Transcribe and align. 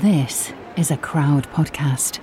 This 0.00 0.52
is 0.76 0.90
a 0.90 0.96
crowd 0.96 1.46
podcast. 1.52 2.18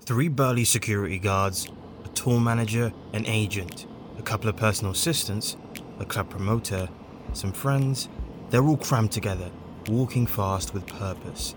Three 0.00 0.26
burly 0.26 0.64
security 0.64 1.20
guards, 1.20 1.68
a 2.04 2.08
tour 2.08 2.40
manager, 2.40 2.92
an 3.12 3.24
agent, 3.26 3.86
a 4.18 4.22
couple 4.22 4.50
of 4.50 4.56
personal 4.56 4.94
assistants, 4.94 5.56
a 6.00 6.04
club 6.04 6.28
promoter, 6.28 6.88
some 7.34 7.52
friends. 7.52 8.08
They're 8.50 8.64
all 8.64 8.78
crammed 8.78 9.12
together, 9.12 9.48
walking 9.86 10.26
fast 10.26 10.74
with 10.74 10.84
purpose. 10.88 11.54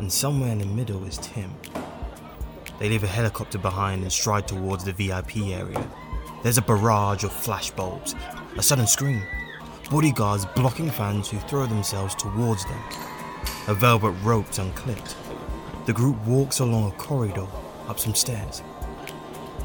And 0.00 0.12
somewhere 0.12 0.50
in 0.50 0.58
the 0.58 0.66
middle 0.66 1.04
is 1.04 1.18
Tim. 1.18 1.54
They 2.80 2.88
leave 2.88 3.04
a 3.04 3.06
helicopter 3.06 3.58
behind 3.58 4.02
and 4.02 4.12
stride 4.12 4.48
towards 4.48 4.82
the 4.82 4.92
VIP 4.92 5.36
area. 5.46 5.88
There's 6.42 6.58
a 6.58 6.62
barrage 6.62 7.22
of 7.22 7.30
flashbulbs, 7.30 8.16
a 8.56 8.62
sudden 8.64 8.88
scream, 8.88 9.22
bodyguards 9.92 10.46
blocking 10.56 10.90
fans 10.90 11.28
who 11.28 11.38
throw 11.40 11.66
themselves 11.66 12.14
towards 12.14 12.64
them. 12.64 12.82
A 13.68 13.74
velvet 13.74 14.12
rope's 14.22 14.58
unclipped. 14.58 15.14
The 15.84 15.92
group 15.92 16.16
walks 16.24 16.60
along 16.60 16.88
a 16.88 16.92
corridor, 16.92 17.46
up 17.88 17.98
some 18.00 18.14
stairs. 18.14 18.62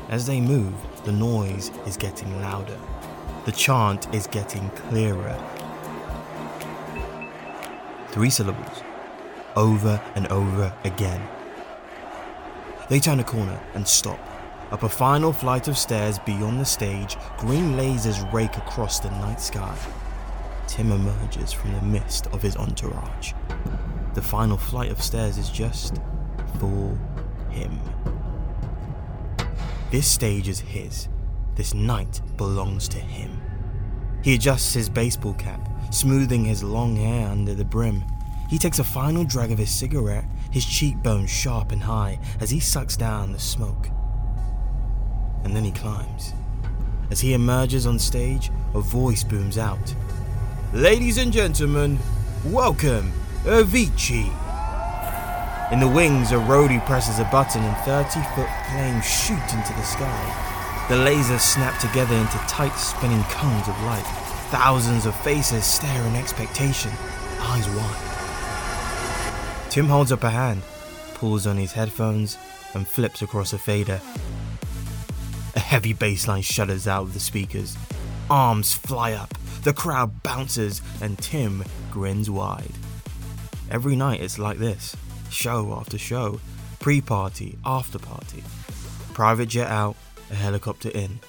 As 0.10 0.28
they 0.28 0.42
move, 0.42 0.74
the 1.06 1.14
noise 1.14 1.72
is 1.86 1.96
getting 1.96 2.42
louder. 2.42 2.78
The 3.46 3.54
chant 3.54 4.14
is 4.14 4.28
getting 4.28 4.70
clearer. 4.72 5.42
Three 8.10 8.30
syllables, 8.30 8.84
over 9.56 10.02
and 10.16 10.28
over 10.28 10.74
again. 10.84 11.26
They 12.90 13.00
turn 13.00 13.22
a 13.22 13.24
corner 13.24 13.62
and 13.76 13.88
stop. 13.88 14.20
Up 14.72 14.84
a 14.84 14.90
final 14.90 15.32
flight 15.32 15.70
of 15.70 15.78
stairs 15.78 16.20
beyond 16.20 16.60
the 16.60 16.66
stage, 16.66 17.16
green 17.38 17.78
lasers 17.78 18.30
rake 18.34 18.58
across 18.58 19.00
the 19.00 19.10
night 19.12 19.40
sky. 19.40 19.74
Tim 20.68 20.92
emerges 20.92 21.54
from 21.54 21.74
the 21.74 21.82
mist 21.82 22.28
of 22.28 22.42
his 22.42 22.58
entourage. 22.58 23.34
The 24.14 24.22
final 24.22 24.58
flight 24.58 24.92
of 24.92 25.02
stairs 25.02 25.38
is 25.38 25.50
just 25.50 25.96
for 26.60 26.98
him. 27.50 27.80
This 29.90 30.08
stage 30.08 30.50
is 30.50 30.60
his. 30.60 31.08
This 31.56 31.74
night 31.74 32.22
belongs 32.36 32.88
to 32.90 33.00
him. 33.00 33.42
He 34.24 34.36
adjusts 34.36 34.74
his 34.74 34.90
baseball 34.90 35.34
cap, 35.36 35.70
smoothing 35.92 36.44
his 36.44 36.62
long 36.64 36.96
hair 36.96 37.30
under 37.30 37.54
the 37.54 37.64
brim. 37.64 38.04
He 38.50 38.58
takes 38.58 38.80
a 38.80 38.84
final 38.84 39.24
drag 39.24 39.52
of 39.52 39.58
his 39.58 39.72
cigarette, 39.72 40.26
his 40.52 40.66
cheekbones 40.66 41.30
sharp 41.30 41.72
and 41.72 41.82
high 41.82 42.20
as 42.40 42.50
he 42.50 42.60
sucks 42.60 42.98
down 42.98 43.32
the 43.32 43.40
smoke. 43.40 43.90
And 45.44 45.56
then 45.56 45.64
he 45.64 45.72
climbs. 45.72 46.34
As 47.10 47.22
he 47.22 47.34
emerges 47.34 47.88
on 47.88 47.98
stage, 48.00 48.52
a 48.74 48.82
voice 48.82 49.24
booms 49.24 49.58
out. 49.58 49.96
Ladies 50.74 51.18
and 51.18 51.32
gentlemen, 51.32 51.98
welcome, 52.44 53.14
Avicii. 53.46 54.30
In 55.72 55.80
the 55.80 55.88
wings, 55.88 56.34
a 56.34 56.36
roadie 56.36 56.86
presses 56.86 57.20
a 57.20 57.24
button 57.32 57.64
and 57.64 57.78
30 57.86 58.20
foot 58.36 58.50
flames 58.70 59.06
shoot 59.06 59.54
into 59.54 59.74
the 59.74 59.84
sky. 59.84 60.86
The 60.90 60.96
lasers 60.96 61.40
snap 61.40 61.80
together 61.80 62.14
into 62.14 62.38
tight 62.50 62.76
spinning 62.76 63.24
cones 63.30 63.70
of 63.70 63.82
light. 63.84 64.04
Thousands 64.52 65.06
of 65.06 65.16
faces 65.22 65.64
stare 65.64 66.04
in 66.04 66.16
expectation, 66.16 66.92
eyes 67.40 67.66
wide. 67.70 69.72
Tim 69.72 69.86
holds 69.86 70.12
up 70.12 70.26
a 70.26 70.30
hand, 70.30 70.64
pulls 71.14 71.48
on 71.48 71.56
his 71.56 71.72
headphones, 71.72 72.38
and 72.74 72.86
flips 72.86 73.22
across 73.22 73.54
a 73.54 73.58
fader. 73.58 74.02
A 75.56 75.60
heavy 75.60 75.94
bass 75.94 76.28
line 76.28 76.42
shudders 76.42 76.90
out 76.90 77.04
of 77.04 77.14
the 77.14 77.22
speakers. 77.22 77.78
Arms 78.30 78.74
fly 78.74 79.14
up, 79.14 79.34
the 79.64 79.72
crowd 79.72 80.22
bounces, 80.22 80.82
and 81.02 81.18
Tim 81.18 81.64
grins 81.92 82.30
wide. 82.30 82.74
Every 83.72 83.96
night 83.96 84.22
it's 84.22 84.38
like 84.38 84.58
this 84.58 84.98
show 85.30 85.74
after 85.74 85.98
show, 85.98 86.42
pre 86.80 87.00
party, 87.00 87.58
after 87.66 87.98
party. 88.00 88.44
Private 89.14 89.48
jet 89.48 89.68
out, 89.68 89.96
a 90.30 90.36
helicopter 90.36 90.90
in. 90.90 91.20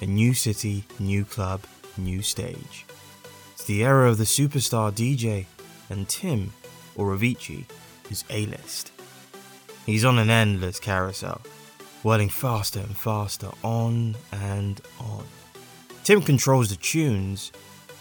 A 0.00 0.06
new 0.06 0.32
city, 0.32 0.84
new 1.00 1.24
club, 1.24 1.62
new 1.96 2.22
stage. 2.22 2.86
It's 3.52 3.64
the 3.64 3.84
era 3.84 4.08
of 4.08 4.18
the 4.18 4.24
superstar 4.24 4.92
DJ, 4.92 5.46
and 5.90 6.08
Tim, 6.08 6.52
or 6.94 7.16
Avicii, 7.16 7.64
is 8.10 8.24
A 8.30 8.46
list. 8.46 8.92
He's 9.86 10.04
on 10.04 10.18
an 10.18 10.30
endless 10.30 10.78
carousel, 10.78 11.40
whirling 12.02 12.28
faster 12.28 12.80
and 12.80 12.96
faster, 12.96 13.50
on 13.62 14.14
and 14.32 14.80
on. 15.00 15.24
Tim 16.04 16.20
controls 16.20 16.68
the 16.68 16.76
tunes, 16.76 17.50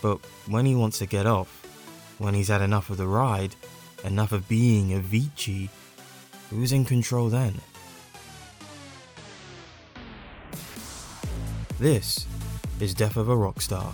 but 0.01 0.19
when 0.47 0.65
he 0.65 0.75
wants 0.75 0.97
to 0.97 1.05
get 1.05 1.25
off, 1.25 1.65
when 2.17 2.33
he's 2.33 2.49
had 2.49 2.61
enough 2.61 2.89
of 2.89 2.97
the 2.97 3.07
ride, 3.07 3.55
enough 4.03 4.33
of 4.33 4.49
being 4.49 4.89
Avicii, 4.89 5.69
who's 6.49 6.73
in 6.73 6.83
control 6.83 7.29
then? 7.29 7.61
This 11.79 12.27
is 12.81 12.93
Death 12.93 13.15
of 13.15 13.29
a 13.29 13.37
Rock 13.37 13.61
Star, 13.61 13.93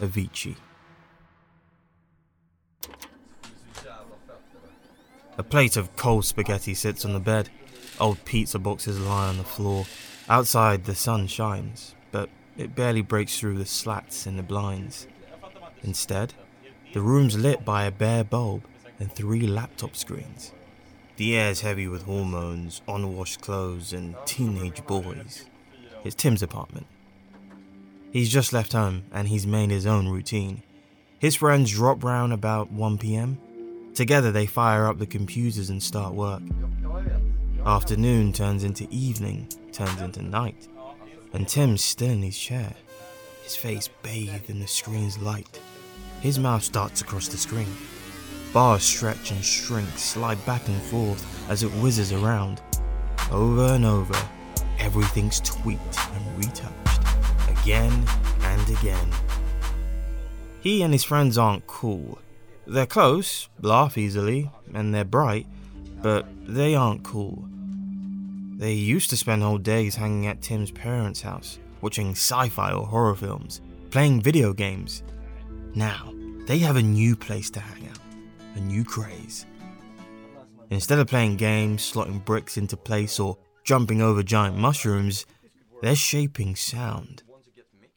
Avicii. 0.00 0.54
A 5.36 5.42
plate 5.42 5.76
of 5.76 5.96
cold 5.96 6.24
spaghetti 6.24 6.74
sits 6.74 7.04
on 7.04 7.12
the 7.12 7.18
bed. 7.18 7.50
Old 7.98 8.24
pizza 8.24 8.60
boxes 8.60 9.00
lie 9.00 9.26
on 9.26 9.38
the 9.38 9.42
floor. 9.42 9.84
Outside, 10.28 10.84
the 10.84 10.94
sun 10.94 11.26
shines, 11.26 11.96
it 12.58 12.74
barely 12.74 13.02
breaks 13.02 13.38
through 13.38 13.56
the 13.56 13.64
slats 13.64 14.26
in 14.26 14.36
the 14.36 14.42
blinds. 14.42 15.06
Instead, 15.82 16.34
the 16.92 17.00
room's 17.00 17.38
lit 17.38 17.64
by 17.64 17.84
a 17.84 17.90
bare 17.90 18.24
bulb 18.24 18.64
and 18.98 19.10
three 19.10 19.46
laptop 19.46 19.94
screens. 19.94 20.52
The 21.16 21.36
air's 21.36 21.60
heavy 21.60 21.88
with 21.88 22.02
hormones, 22.02 22.82
unwashed 22.86 23.40
clothes, 23.40 23.92
and 23.92 24.14
teenage 24.24 24.84
boys. 24.86 25.46
It's 26.04 26.14
Tim's 26.14 26.42
apartment. 26.42 26.86
He's 28.10 28.30
just 28.30 28.52
left 28.52 28.72
home 28.72 29.04
and 29.12 29.28
he's 29.28 29.46
made 29.46 29.70
his 29.70 29.86
own 29.86 30.08
routine. 30.08 30.62
His 31.18 31.36
friends 31.36 31.72
drop 31.72 32.02
round 32.02 32.32
about 32.32 32.70
1 32.72 32.98
pm. 32.98 33.38
Together 33.94 34.32
they 34.32 34.46
fire 34.46 34.86
up 34.86 34.98
the 34.98 35.06
computers 35.06 35.70
and 35.70 35.82
start 35.82 36.14
work. 36.14 36.42
Afternoon 37.66 38.32
turns 38.32 38.64
into 38.64 38.86
evening, 38.90 39.48
turns 39.72 40.00
into 40.00 40.22
night, 40.22 40.68
and 41.32 41.48
Tim's 41.48 41.82
still 41.82 42.10
in 42.10 42.22
his 42.22 42.38
chair, 42.38 42.72
his 43.42 43.56
face 43.56 43.88
bathed 44.02 44.50
in 44.50 44.60
the 44.60 44.66
screen's 44.66 45.18
light. 45.18 45.60
His 46.20 46.38
mouth 46.38 46.62
starts 46.62 47.00
across 47.00 47.28
the 47.28 47.36
screen. 47.36 47.72
Bars 48.52 48.82
stretch 48.82 49.30
and 49.30 49.44
shrink, 49.44 49.88
slide 49.96 50.44
back 50.46 50.66
and 50.68 50.80
forth 50.82 51.50
as 51.50 51.62
it 51.62 51.70
whizzes 51.74 52.12
around. 52.12 52.60
Over 53.30 53.74
and 53.74 53.84
over, 53.84 54.16
everything's 54.78 55.40
tweaked 55.40 55.98
and 56.14 56.38
retouched, 56.38 57.02
again 57.48 58.04
and 58.42 58.70
again. 58.70 59.08
He 60.60 60.82
and 60.82 60.92
his 60.92 61.04
friends 61.04 61.38
aren't 61.38 61.66
cool. 61.66 62.18
They're 62.66 62.86
close, 62.86 63.48
laugh 63.60 63.96
easily, 63.96 64.50
and 64.74 64.94
they're 64.94 65.04
bright, 65.04 65.46
but 66.02 66.26
they 66.46 66.74
aren't 66.74 67.04
cool. 67.04 67.44
They 68.58 68.72
used 68.72 69.08
to 69.10 69.16
spend 69.16 69.40
whole 69.40 69.58
days 69.58 69.94
hanging 69.94 70.26
at 70.26 70.42
Tim's 70.42 70.72
parents' 70.72 71.22
house, 71.22 71.60
watching 71.80 72.10
sci 72.10 72.48
fi 72.48 72.72
or 72.72 72.84
horror 72.84 73.14
films, 73.14 73.60
playing 73.90 74.20
video 74.20 74.52
games. 74.52 75.04
Now, 75.76 76.12
they 76.48 76.58
have 76.58 76.74
a 76.74 76.82
new 76.82 77.14
place 77.14 77.50
to 77.50 77.60
hang 77.60 77.88
out, 77.88 78.00
a 78.56 78.60
new 78.60 78.82
craze. 78.82 79.46
Instead 80.70 80.98
of 80.98 81.06
playing 81.06 81.36
games, 81.36 81.88
slotting 81.88 82.24
bricks 82.24 82.56
into 82.56 82.76
place, 82.76 83.20
or 83.20 83.38
jumping 83.62 84.02
over 84.02 84.24
giant 84.24 84.56
mushrooms, 84.56 85.24
they're 85.80 85.94
shaping 85.94 86.56
sound. 86.56 87.22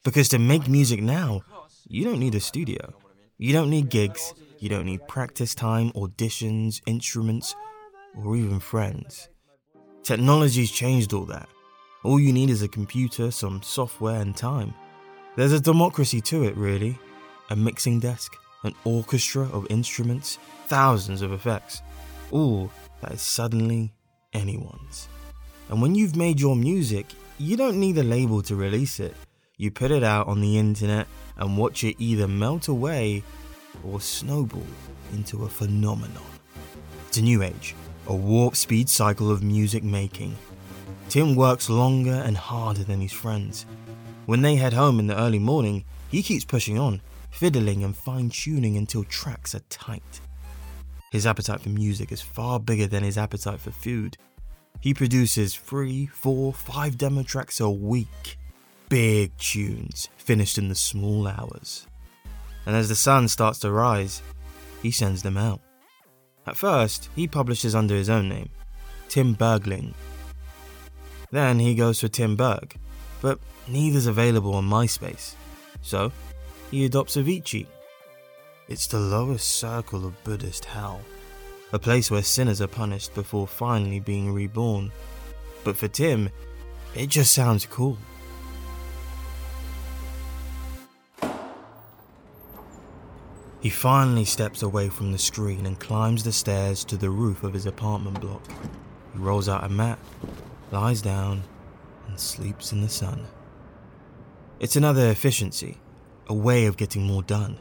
Because 0.03 0.29
to 0.29 0.37
make 0.37 0.67
music 0.67 1.01
now, 1.01 1.41
you 1.87 2.03
don't 2.03 2.19
need 2.19 2.35
a 2.35 2.39
studio. 2.39 2.93
You 3.39 3.51
don't 3.51 3.71
need 3.71 3.89
gigs. 3.89 4.35
You 4.59 4.69
don't 4.69 4.85
need 4.85 5.07
practice 5.07 5.55
time, 5.55 5.91
auditions, 5.93 6.81
instruments, 6.85 7.55
or 8.15 8.35
even 8.35 8.59
friends. 8.59 9.27
Technology's 10.03 10.71
changed 10.71 11.13
all 11.13 11.25
that. 11.25 11.47
All 12.03 12.19
you 12.19 12.33
need 12.33 12.49
is 12.49 12.63
a 12.63 12.67
computer, 12.67 13.29
some 13.29 13.61
software, 13.61 14.19
and 14.19 14.35
time. 14.35 14.73
There's 15.35 15.51
a 15.51 15.59
democracy 15.59 16.21
to 16.21 16.43
it, 16.43 16.57
really. 16.57 16.97
A 17.51 17.55
mixing 17.55 17.99
desk, 17.99 18.35
an 18.63 18.73
orchestra 18.83 19.43
of 19.53 19.67
instruments, 19.69 20.39
thousands 20.67 21.21
of 21.21 21.31
effects. 21.31 21.83
All 22.31 22.71
that 23.01 23.11
is 23.11 23.21
suddenly 23.21 23.93
anyone's. 24.33 25.07
And 25.69 25.81
when 25.81 25.93
you've 25.93 26.15
made 26.15 26.39
your 26.39 26.55
music, 26.55 27.05
you 27.37 27.55
don't 27.55 27.79
need 27.79 27.97
a 27.97 28.03
label 28.03 28.41
to 28.43 28.55
release 28.55 28.99
it. 28.99 29.15
You 29.57 29.69
put 29.69 29.91
it 29.91 30.03
out 30.03 30.27
on 30.27 30.41
the 30.41 30.57
internet 30.57 31.05
and 31.37 31.57
watch 31.57 31.83
it 31.83 31.95
either 31.99 32.27
melt 32.27 32.67
away 32.67 33.23
or 33.85 34.01
snowball 34.01 34.65
into 35.13 35.45
a 35.45 35.49
phenomenon. 35.49 36.23
It's 37.07 37.17
a 37.17 37.21
new 37.21 37.43
age, 37.43 37.75
a 38.07 38.15
warp 38.15 38.55
speed 38.55 38.89
cycle 38.89 39.31
of 39.31 39.43
music 39.43 39.83
making. 39.83 40.35
Tim 41.09 41.35
works 41.35 41.69
longer 41.69 42.23
and 42.25 42.37
harder 42.37 42.83
than 42.83 43.01
his 43.01 43.11
friends. 43.11 43.65
When 44.25 44.41
they 44.41 44.55
head 44.55 44.73
home 44.73 44.99
in 44.99 45.07
the 45.07 45.17
early 45.17 45.39
morning, 45.39 45.83
he 46.09 46.23
keeps 46.23 46.45
pushing 46.45 46.77
on, 46.77 47.01
fiddling 47.29 47.83
and 47.83 47.95
fine 47.95 48.29
tuning 48.29 48.77
until 48.77 49.03
tracks 49.03 49.53
are 49.55 49.63
tight. 49.69 50.21
His 51.11 51.25
appetite 51.25 51.61
for 51.61 51.69
music 51.69 52.11
is 52.11 52.21
far 52.21 52.59
bigger 52.59 52.87
than 52.87 53.03
his 53.03 53.17
appetite 53.17 53.59
for 53.59 53.71
food. 53.71 54.17
He 54.79 54.93
produces 54.93 55.55
three, 55.55 56.07
four, 56.07 56.53
five 56.53 56.97
demo 56.97 57.23
tracks 57.23 57.59
a 57.59 57.69
week. 57.69 58.37
Big 58.87 59.35
tunes, 59.37 60.09
finished 60.17 60.57
in 60.57 60.69
the 60.69 60.75
small 60.75 61.27
hours. 61.27 61.87
And 62.65 62.75
as 62.75 62.89
the 62.89 62.95
sun 62.95 63.27
starts 63.27 63.59
to 63.59 63.71
rise, 63.71 64.21
he 64.81 64.91
sends 64.91 65.23
them 65.23 65.37
out. 65.37 65.61
At 66.47 66.57
first, 66.57 67.09
he 67.15 67.27
publishes 67.27 67.75
under 67.75 67.95
his 67.95 68.09
own 68.09 68.29
name, 68.29 68.49
Tim 69.09 69.35
Bergling. 69.35 69.93
Then 71.31 71.59
he 71.59 71.75
goes 71.75 72.01
for 72.01 72.07
Tim 72.07 72.35
Berg, 72.35 72.75
but 73.21 73.39
neither's 73.67 74.07
available 74.07 74.55
on 74.55 74.69
MySpace. 74.69 75.35
So, 75.81 76.11
he 76.71 76.85
adopts 76.85 77.15
Avicii. 77.15 77.67
It's 78.67 78.87
the 78.87 78.99
lowest 78.99 79.51
circle 79.51 80.05
of 80.05 80.23
Buddhist 80.23 80.65
hell, 80.65 81.01
a 81.73 81.79
place 81.79 82.09
where 82.09 82.23
sinners 82.23 82.61
are 82.61 82.67
punished 82.67 83.13
before 83.13 83.47
finally 83.47 83.99
being 83.99 84.33
reborn. 84.33 84.91
But 85.63 85.77
for 85.77 85.87
Tim, 85.87 86.29
it 86.95 87.07
just 87.07 87.33
sounds 87.33 87.65
cool. 87.65 87.97
He 93.61 93.69
finally 93.69 94.25
steps 94.25 94.63
away 94.63 94.89
from 94.89 95.11
the 95.11 95.19
screen 95.19 95.67
and 95.67 95.79
climbs 95.79 96.23
the 96.23 96.31
stairs 96.31 96.83
to 96.85 96.97
the 96.97 97.11
roof 97.11 97.43
of 97.43 97.53
his 97.53 97.67
apartment 97.67 98.19
block. 98.19 98.41
He 99.13 99.19
rolls 99.19 99.47
out 99.47 99.63
a 99.63 99.69
mat, 99.69 99.99
lies 100.71 100.99
down, 101.01 101.43
and 102.07 102.19
sleeps 102.19 102.71
in 102.71 102.81
the 102.81 102.89
sun. 102.89 103.27
It's 104.59 104.75
another 104.75 105.09
efficiency, 105.09 105.77
a 106.27 106.33
way 106.33 106.65
of 106.65 106.75
getting 106.75 107.03
more 107.03 107.21
done. 107.21 107.59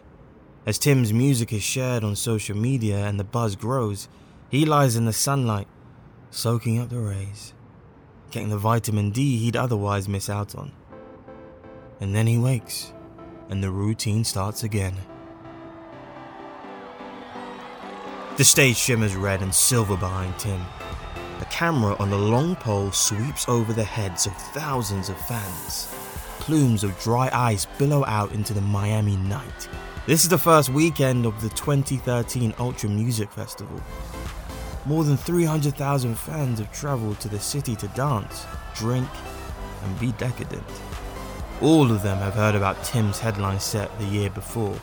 As 0.65 0.79
Tim's 0.79 1.13
music 1.13 1.53
is 1.53 1.63
shared 1.63 2.03
on 2.03 2.17
social 2.17 2.57
media 2.57 3.07
and 3.07 3.21
the 3.21 3.25
buzz 3.25 3.55
grows, 3.55 4.09
he 4.49 4.65
lies 4.65 4.97
in 4.97 5.05
the 5.05 5.13
sunlight, 5.13 5.69
soaking 6.31 6.79
up 6.79 6.89
the 6.89 6.99
rays, 6.99 7.53
getting 8.31 8.49
the 8.49 8.57
vitamin 8.57 9.11
D 9.11 9.37
he'd 9.37 9.57
otherwise 9.57 10.09
miss 10.09 10.31
out 10.31 10.55
on. 10.55 10.73
And 12.01 12.15
then 12.15 12.27
he 12.27 12.39
wakes, 12.39 12.95
and 13.51 13.63
the 13.63 13.71
routine 13.71 14.25
starts 14.25 14.63
again. 14.63 14.97
The 18.41 18.45
stage 18.45 18.79
shimmers 18.79 19.17
red 19.17 19.43
and 19.43 19.55
silver 19.55 19.99
behind 19.99 20.39
Tim. 20.39 20.65
The 21.41 21.45
camera 21.45 21.95
on 22.01 22.09
the 22.09 22.17
long 22.17 22.57
pole 22.57 22.91
sweeps 22.91 23.47
over 23.51 23.75
the 23.75 23.85
heads 23.85 24.25
of 24.25 24.33
thousands 24.33 25.11
of 25.11 25.21
fans. 25.27 25.95
Plumes 26.39 26.83
of 26.83 26.99
dry 27.01 27.29
ice 27.35 27.67
billow 27.77 28.03
out 28.07 28.33
into 28.33 28.55
the 28.55 28.63
Miami 28.63 29.17
night. 29.17 29.69
This 30.07 30.23
is 30.23 30.31
the 30.31 30.39
first 30.39 30.71
weekend 30.71 31.27
of 31.27 31.39
the 31.43 31.51
2013 31.51 32.55
Ultra 32.59 32.89
Music 32.89 33.31
Festival. 33.31 33.79
More 34.87 35.05
than 35.05 35.19
300,000 35.19 36.15
fans 36.17 36.61
have 36.61 36.73
traveled 36.73 37.21
to 37.21 37.29
the 37.29 37.39
city 37.39 37.77
to 37.77 37.89
dance, 37.89 38.47
drink, 38.75 39.11
and 39.85 40.01
be 40.01 40.13
decadent. 40.13 40.65
All 41.61 41.93
of 41.93 42.03
them 42.03 42.17
have 42.17 42.33
heard 42.33 42.55
about 42.55 42.83
Tim's 42.85 43.19
headline 43.19 43.61
set 43.61 43.99
the 43.99 44.07
year 44.07 44.31
before, 44.31 44.81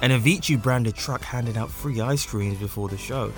an 0.00 0.10
Avicii 0.10 0.60
branded 0.62 0.94
truck 0.94 1.22
handed 1.22 1.56
out 1.56 1.70
free 1.70 2.00
ice 2.00 2.24
creams 2.24 2.58
before 2.58 2.88
the 2.88 2.96
show. 2.96 3.32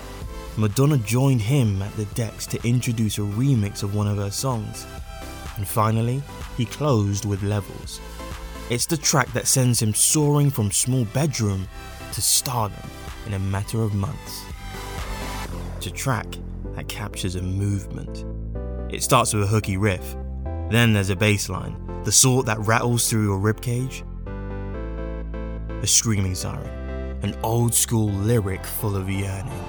Madonna 0.56 0.98
joined 0.98 1.40
him 1.40 1.80
at 1.80 1.94
the 1.96 2.04
decks 2.06 2.46
to 2.48 2.68
introduce 2.68 3.16
a 3.18 3.22
remix 3.22 3.82
of 3.82 3.94
one 3.94 4.06
of 4.06 4.18
her 4.18 4.30
songs. 4.30 4.86
And 5.56 5.66
finally, 5.66 6.22
he 6.56 6.66
closed 6.66 7.24
with 7.24 7.42
Levels. 7.42 8.00
It's 8.68 8.86
the 8.86 8.96
track 8.96 9.32
that 9.32 9.46
sends 9.46 9.80
him 9.80 9.94
soaring 9.94 10.50
from 10.50 10.70
small 10.70 11.04
bedroom 11.06 11.66
to 12.12 12.20
stardom 12.20 12.90
in 13.26 13.34
a 13.34 13.38
matter 13.38 13.82
of 13.82 13.94
months. 13.94 14.44
It's 15.76 15.86
a 15.86 15.90
track 15.90 16.26
that 16.74 16.88
captures 16.88 17.36
a 17.36 17.42
movement. 17.42 18.24
It 18.92 19.02
starts 19.02 19.32
with 19.32 19.44
a 19.44 19.46
hooky 19.46 19.76
riff, 19.76 20.14
then 20.70 20.92
there's 20.92 21.10
a 21.10 21.16
bass 21.16 21.48
line, 21.48 22.02
the 22.04 22.12
sort 22.12 22.46
that 22.46 22.58
rattles 22.58 23.08
through 23.08 23.24
your 23.24 23.38
ribcage 23.38 24.04
a 25.82 25.86
screaming 25.86 26.34
siren, 26.34 26.68
an 27.22 27.34
old 27.42 27.72
school 27.72 28.08
lyric 28.10 28.64
full 28.66 28.96
of 28.96 29.08
yearning. 29.08 29.64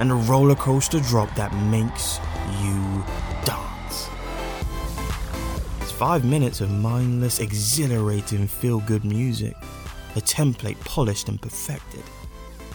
And 0.00 0.10
a 0.10 0.14
roller 0.14 0.56
coaster 0.56 0.98
drop 1.00 1.32
that 1.36 1.54
makes 1.54 2.18
you 2.62 3.04
dance. 3.44 4.08
It's 5.80 5.92
five 5.92 6.24
minutes 6.24 6.60
of 6.60 6.70
mindless, 6.70 7.38
exhilarating, 7.38 8.48
feel 8.48 8.80
good 8.80 9.04
music, 9.04 9.54
a 10.16 10.20
template 10.20 10.80
polished 10.80 11.28
and 11.28 11.40
perfected. 11.40 12.02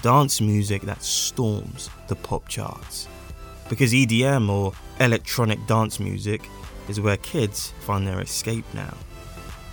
Dance 0.01 0.39
music 0.39 0.83
that 0.83 1.01
storms 1.03 1.89
the 2.07 2.15
pop 2.15 2.47
charts. 2.47 3.09
Because 3.67 3.91
EDM 3.91 4.49
or 4.49 4.71
electronic 5.01 5.65
dance 5.67 5.99
music 5.99 6.47
is 6.87 7.01
where 7.01 7.17
kids 7.17 7.73
find 7.81 8.07
their 8.07 8.21
escape 8.21 8.65
now. 8.73 8.93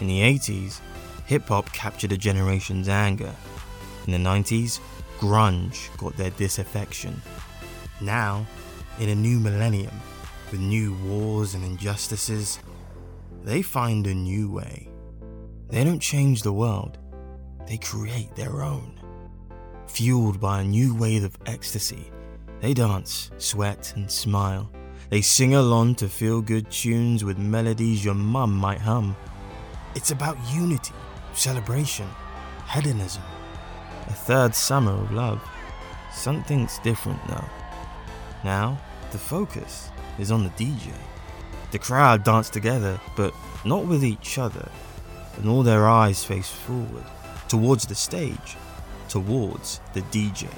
In 0.02 0.08
the 0.08 0.22
80s, 0.22 0.80
hip 1.26 1.46
hop 1.46 1.72
captured 1.72 2.10
a 2.10 2.16
generation's 2.16 2.88
anger. 2.88 3.32
In 4.04 4.12
the 4.12 4.18
90s, 4.18 4.80
grunge 5.20 5.96
got 5.96 6.16
their 6.16 6.30
disaffection. 6.30 7.22
Now, 8.00 8.44
in 8.98 9.10
a 9.10 9.14
new 9.14 9.38
millennium, 9.38 9.94
with 10.50 10.58
new 10.58 10.94
wars 11.04 11.54
and 11.54 11.62
injustices, 11.62 12.58
they 13.44 13.62
find 13.62 14.08
a 14.08 14.12
new 14.12 14.50
way. 14.50 14.88
They 15.68 15.84
don't 15.84 16.00
change 16.00 16.42
the 16.42 16.52
world, 16.52 16.98
they 17.68 17.78
create 17.78 18.34
their 18.34 18.60
own. 18.60 18.98
Fueled 19.86 20.40
by 20.40 20.62
a 20.62 20.64
new 20.64 20.96
wave 20.96 21.22
of 21.22 21.38
ecstasy, 21.46 22.10
they 22.60 22.74
dance, 22.74 23.30
sweat, 23.38 23.92
and 23.94 24.10
smile. 24.10 24.68
They 25.10 25.20
sing 25.20 25.54
along 25.54 25.94
to 25.96 26.08
feel 26.08 26.42
good 26.42 26.68
tunes 26.72 27.22
with 27.22 27.38
melodies 27.38 28.04
your 28.04 28.14
mum 28.14 28.52
might 28.52 28.80
hum. 28.80 29.14
It's 29.94 30.10
about 30.10 30.38
unity, 30.50 30.94
celebration, 31.34 32.08
hedonism. 32.66 33.22
A 34.06 34.12
third 34.12 34.54
summer 34.54 34.92
of 34.92 35.12
love. 35.12 35.46
Something's 36.14 36.78
different 36.78 37.20
though. 37.28 37.44
Now, 38.42 38.80
the 39.10 39.18
focus 39.18 39.90
is 40.18 40.30
on 40.30 40.44
the 40.44 40.50
DJ. 40.50 40.92
The 41.72 41.78
crowd 41.78 42.24
dance 42.24 42.48
together, 42.48 42.98
but 43.16 43.34
not 43.66 43.86
with 43.86 44.02
each 44.02 44.38
other, 44.38 44.68
and 45.36 45.48
all 45.48 45.62
their 45.62 45.86
eyes 45.86 46.24
face 46.24 46.50
forward, 46.50 47.04
towards 47.48 47.86
the 47.86 47.94
stage, 47.94 48.56
towards 49.08 49.80
the 49.92 50.02
DJ, 50.02 50.48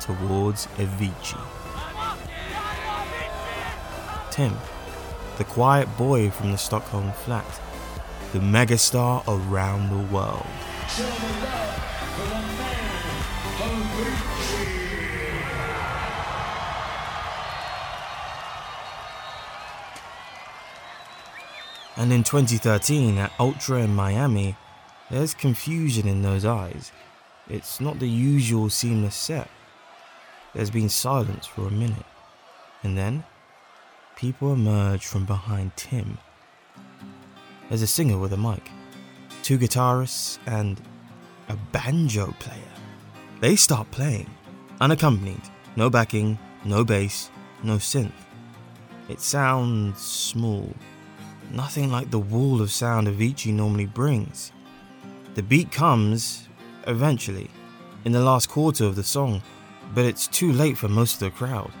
towards 0.00 0.66
Avicii. 0.78 1.40
Tim, 4.30 4.56
the 5.36 5.44
quiet 5.44 5.94
boy 5.96 6.30
from 6.30 6.50
the 6.52 6.58
Stockholm 6.58 7.12
flat, 7.12 7.60
the 8.34 8.40
megastar 8.40 9.22
around 9.28 9.90
the 9.90 10.12
world. 10.12 10.44
And 21.96 22.12
in 22.12 22.24
2013 22.24 23.18
at 23.18 23.30
Ultra 23.38 23.82
in 23.82 23.94
Miami, 23.94 24.56
there's 25.12 25.32
confusion 25.32 26.08
in 26.08 26.22
those 26.22 26.44
eyes. 26.44 26.90
It's 27.48 27.80
not 27.80 28.00
the 28.00 28.08
usual 28.08 28.68
seamless 28.68 29.14
set. 29.14 29.48
There's 30.54 30.70
been 30.70 30.88
silence 30.88 31.46
for 31.46 31.68
a 31.68 31.70
minute. 31.70 32.06
And 32.82 32.98
then, 32.98 33.22
people 34.16 34.52
emerge 34.52 35.06
from 35.06 35.24
behind 35.24 35.76
Tim. 35.76 36.18
There's 37.74 37.82
a 37.82 37.88
singer 37.88 38.18
with 38.18 38.32
a 38.32 38.36
mic, 38.36 38.70
two 39.42 39.58
guitarists, 39.58 40.38
and 40.46 40.80
a 41.48 41.56
banjo 41.72 42.32
player. 42.38 42.72
They 43.40 43.56
start 43.56 43.90
playing, 43.90 44.30
unaccompanied, 44.80 45.42
no 45.74 45.90
backing, 45.90 46.38
no 46.64 46.84
bass, 46.84 47.32
no 47.64 47.78
synth. 47.78 48.12
It 49.08 49.20
sounds 49.20 50.00
small, 50.00 50.72
nothing 51.50 51.90
like 51.90 52.12
the 52.12 52.20
wall 52.20 52.62
of 52.62 52.70
sound 52.70 53.08
Avicii 53.08 53.52
normally 53.52 53.86
brings. 53.86 54.52
The 55.34 55.42
beat 55.42 55.72
comes, 55.72 56.46
eventually, 56.86 57.50
in 58.04 58.12
the 58.12 58.22
last 58.22 58.48
quarter 58.48 58.84
of 58.84 58.94
the 58.94 59.02
song, 59.02 59.42
but 59.96 60.04
it's 60.04 60.28
too 60.28 60.52
late 60.52 60.78
for 60.78 60.86
most 60.86 61.14
of 61.14 61.18
the 61.18 61.30
crowd. 61.30 61.72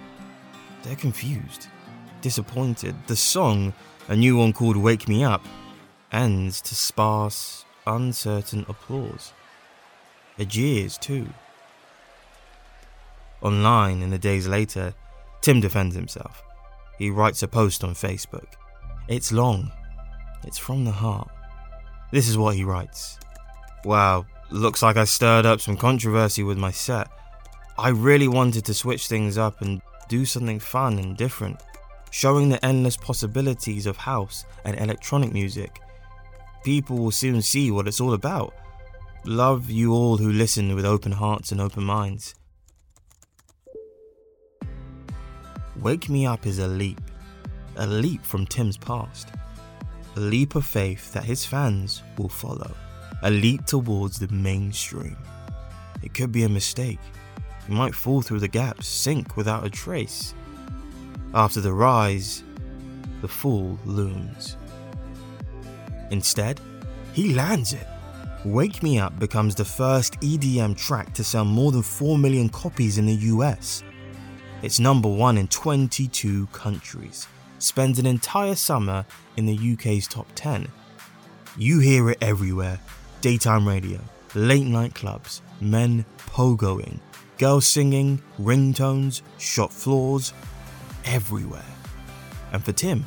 They're 0.82 0.96
confused, 0.96 1.68
disappointed. 2.20 2.96
The 3.06 3.14
song, 3.14 3.72
a 4.08 4.16
new 4.16 4.36
one 4.36 4.52
called 4.52 4.76
Wake 4.76 5.06
Me 5.06 5.22
Up, 5.22 5.46
ends 6.14 6.60
to 6.62 6.74
sparse, 6.74 7.64
uncertain 7.86 8.64
applause. 8.68 9.32
A 10.38 10.44
jeers, 10.44 10.96
too. 10.96 11.28
Online, 13.42 14.00
in 14.00 14.10
the 14.10 14.18
days 14.18 14.46
later, 14.46 14.94
Tim 15.42 15.60
defends 15.60 15.94
himself. 15.94 16.42
He 16.98 17.10
writes 17.10 17.42
a 17.42 17.48
post 17.48 17.84
on 17.84 17.94
Facebook. 17.94 18.46
It's 19.08 19.32
long. 19.32 19.70
It's 20.44 20.56
from 20.56 20.84
the 20.84 20.92
heart. 20.92 21.28
This 22.12 22.28
is 22.28 22.38
what 22.38 22.54
he 22.54 22.64
writes. 22.64 23.18
Wow, 23.84 24.24
looks 24.50 24.82
like 24.82 24.96
I 24.96 25.04
stirred 25.04 25.44
up 25.44 25.60
some 25.60 25.76
controversy 25.76 26.42
with 26.42 26.56
my 26.56 26.70
set. 26.70 27.08
I 27.76 27.88
really 27.88 28.28
wanted 28.28 28.64
to 28.66 28.74
switch 28.74 29.08
things 29.08 29.36
up 29.36 29.60
and 29.60 29.82
do 30.08 30.24
something 30.24 30.60
fun 30.60 30.98
and 30.98 31.16
different, 31.16 31.60
showing 32.10 32.48
the 32.48 32.64
endless 32.64 32.96
possibilities 32.96 33.86
of 33.86 33.96
house 33.96 34.44
and 34.64 34.78
electronic 34.78 35.32
music. 35.32 35.80
People 36.64 36.96
will 36.96 37.10
soon 37.10 37.42
see 37.42 37.70
what 37.70 37.86
it's 37.86 38.00
all 38.00 38.14
about. 38.14 38.54
Love 39.26 39.70
you 39.70 39.92
all 39.92 40.16
who 40.16 40.32
listen 40.32 40.74
with 40.74 40.86
open 40.86 41.12
hearts 41.12 41.52
and 41.52 41.60
open 41.60 41.84
minds. 41.84 42.34
Wake 45.82 46.08
Me 46.08 46.24
Up 46.24 46.46
is 46.46 46.58
a 46.60 46.66
leap, 46.66 47.02
a 47.76 47.86
leap 47.86 48.24
from 48.24 48.46
Tim's 48.46 48.78
past, 48.78 49.28
a 50.16 50.20
leap 50.20 50.54
of 50.54 50.64
faith 50.64 51.12
that 51.12 51.24
his 51.24 51.44
fans 51.44 52.02
will 52.16 52.30
follow, 52.30 52.74
a 53.22 53.30
leap 53.30 53.66
towards 53.66 54.18
the 54.18 54.28
mainstream. 54.28 55.18
It 56.02 56.14
could 56.14 56.32
be 56.32 56.44
a 56.44 56.48
mistake. 56.48 57.00
He 57.66 57.74
might 57.74 57.94
fall 57.94 58.22
through 58.22 58.40
the 58.40 58.48
gaps, 58.48 58.86
sink 58.86 59.36
without 59.36 59.66
a 59.66 59.70
trace. 59.70 60.32
After 61.34 61.60
the 61.60 61.74
rise, 61.74 62.42
the 63.20 63.28
fall 63.28 63.78
looms. 63.84 64.56
Instead, 66.14 66.60
he 67.12 67.34
lands 67.34 67.72
it. 67.72 67.86
Wake 68.44 68.82
Me 68.82 68.98
Up 68.98 69.18
becomes 69.18 69.54
the 69.54 69.64
first 69.64 70.18
EDM 70.20 70.76
track 70.76 71.12
to 71.14 71.22
sell 71.22 71.44
more 71.44 71.72
than 71.72 71.82
4 71.82 72.16
million 72.16 72.48
copies 72.48 72.98
in 72.98 73.06
the 73.06 73.20
US 73.32 73.82
it's 74.64 74.80
number 74.80 75.10
one 75.10 75.36
in 75.36 75.46
22 75.48 76.46
countries. 76.46 77.28
Spends 77.58 77.98
an 77.98 78.06
entire 78.06 78.54
summer 78.54 79.04
in 79.36 79.44
the 79.44 79.74
UK's 79.74 80.08
top 80.08 80.26
10. 80.36 80.68
You 81.58 81.80
hear 81.80 82.08
it 82.08 82.16
everywhere 82.22 82.80
daytime 83.20 83.68
radio, 83.68 84.00
late 84.34 84.66
night 84.66 84.94
clubs, 84.94 85.42
men 85.60 86.06
pogoing, 86.16 86.98
girls 87.36 87.66
singing, 87.66 88.22
ringtones, 88.40 89.20
shop 89.36 89.70
floors, 89.70 90.32
everywhere. 91.04 91.74
And 92.50 92.64
for 92.64 92.72
Tim, 92.72 93.04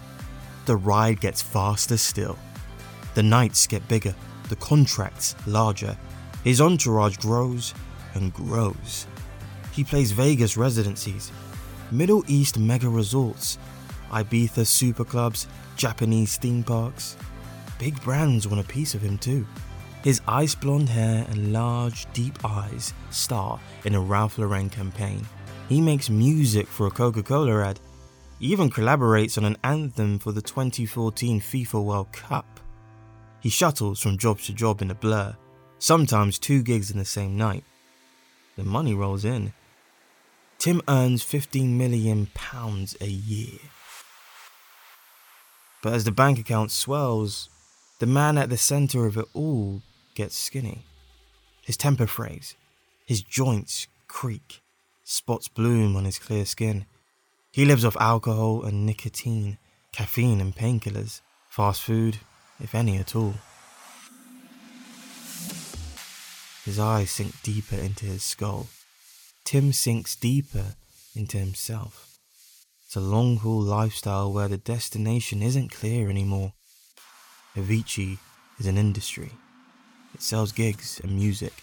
the 0.68 0.76
ride 0.76 1.22
gets 1.22 1.42
faster 1.42 1.98
still. 1.98 2.38
The 3.18 3.24
nights 3.24 3.66
get 3.66 3.88
bigger, 3.88 4.14
the 4.48 4.58
contracts 4.58 5.34
larger, 5.48 5.98
his 6.44 6.62
entourage 6.62 7.18
grows 7.18 7.74
and 8.14 8.32
grows. 8.32 9.08
He 9.74 9.84
plays 9.84 10.12
Vegas 10.12 10.56
residencies, 10.56 11.32
Middle 11.90 12.24
East 12.28 12.60
mega 12.60 12.88
resorts, 12.88 13.58
Ibiza 14.12 14.68
super 14.68 15.04
clubs, 15.04 15.48
Japanese 15.78 16.38
theme 16.38 16.62
parks. 16.62 17.18
Big 17.80 18.00
brands 18.04 18.48
want 18.48 18.64
a 18.64 18.68
piece 18.72 18.94
of 18.94 19.02
him 19.02 19.18
too. 19.18 19.48
His 20.04 20.22
ice 20.28 20.54
blonde 20.54 20.90
hair 20.90 21.26
and 21.32 21.52
large, 21.52 22.06
deep 22.14 22.38
eyes 22.46 22.94
star 23.10 23.60
in 23.84 23.96
a 23.96 24.00
Ralph 24.00 24.38
Lauren 24.38 24.70
campaign. 24.70 25.26
He 25.70 25.82
makes 25.82 26.12
music 26.12 26.68
for 26.68 26.86
a 26.86 26.92
Coca 26.92 27.24
Cola 27.24 27.66
ad. 27.66 27.80
He 28.40 28.52
even 28.52 28.70
collaborates 28.70 29.40
on 29.40 29.46
an 29.46 29.58
anthem 29.64 30.20
for 30.20 30.32
the 30.32 30.42
2014 30.44 31.42
FIFA 31.42 31.84
World 31.84 32.12
Cup. 32.12 32.60
He 33.42 33.50
shuttles 33.50 34.00
from 34.00 34.18
job 34.18 34.40
to 34.42 34.54
job 34.54 34.82
in 34.82 34.92
a 34.92 34.96
blur, 34.96 35.36
sometimes 35.80 36.40
two 36.40 36.64
gigs 36.64 36.92
in 36.92 36.98
the 36.98 37.06
same 37.06 37.38
night. 37.38 37.64
The 38.56 38.64
money 38.64 38.94
rolls 38.94 39.24
in. 39.24 39.54
Tim 40.58 40.82
earns 40.88 41.22
15 41.22 41.78
million 41.78 42.28
pounds 42.34 42.98
a 43.00 43.08
year. 43.08 43.60
But 45.84 45.94
as 45.94 46.04
the 46.04 46.12
bank 46.12 46.40
account 46.40 46.72
swells, 46.72 47.50
the 48.00 48.08
man 48.08 48.38
at 48.38 48.50
the 48.50 48.58
center 48.58 49.06
of 49.06 49.18
it 49.18 49.26
all 49.34 49.82
gets 50.16 50.36
skinny. 50.36 50.86
His 51.64 51.78
temper 51.78 52.08
frays, 52.08 52.56
his 53.06 53.22
joints 53.22 53.88
creak, 54.08 54.62
spots 55.04 55.48
bloom 55.48 55.96
on 55.96 56.06
his 56.06 56.18
clear 56.18 56.46
skin. 56.46 56.86
He 57.52 57.66
lives 57.66 57.86
off 57.86 57.98
alcohol 58.00 58.64
and 58.64 58.86
nicotine, 58.86 59.58
caffeine 59.92 60.42
and 60.42 60.56
painkillers, 60.56 61.22
fast 61.50 61.82
food, 61.84 62.18
if 62.60 62.74
any 62.74 62.98
at 62.98 63.16
all. 63.16 63.36
His 66.66 66.80
eyes 66.80 67.12
sink 67.12 67.42
deeper 67.44 67.78
into 67.78 68.06
his 68.06 68.24
skull. 68.24 68.68
Tim 69.46 69.72
sinks 69.72 70.16
deeper 70.16 70.76
into 71.16 71.38
himself. 71.38 72.18
It's 72.86 72.96
a 72.96 73.02
long 73.02 73.38
haul 73.38 73.62
lifestyle 73.62 74.32
where 74.32 74.48
the 74.48 74.58
destination 74.58 75.42
isn't 75.42 75.72
clear 75.72 76.10
anymore. 76.10 76.54
Avicii 77.56 78.18
is 78.60 78.68
an 78.68 78.78
industry. 78.78 79.32
It 80.14 80.22
sells 80.22 80.52
gigs 80.52 81.00
and 81.04 81.16
music, 81.16 81.54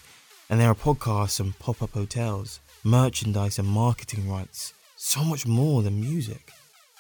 and 0.49 0.61
there 0.61 0.71
are 0.71 0.75
podcasts 0.75 1.41
and 1.41 1.59
pop 1.59 1.83
up 1.83 1.93
hotels, 1.93 2.61
merchandise 2.83 3.59
and 3.59 3.69
marketing 3.69 4.31
rights. 4.31 4.75
So 4.97 5.25
much 5.25 5.47
more 5.47 5.83
than 5.83 6.01
music. 6.01 6.51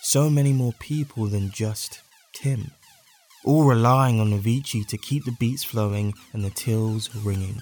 So 0.02 0.28
many 0.28 0.52
more 0.52 0.74
people 0.78 1.26
than 1.26 1.50
just 1.50 2.00
Tim. 2.34 2.70
All 3.44 3.64
relying 3.64 4.20
on 4.20 4.30
Avicii 4.30 4.86
to 4.86 4.96
keep 4.96 5.24
the 5.26 5.32
beats 5.32 5.62
flowing 5.62 6.14
and 6.32 6.42
the 6.42 6.50
tills 6.50 7.14
ringing. 7.16 7.60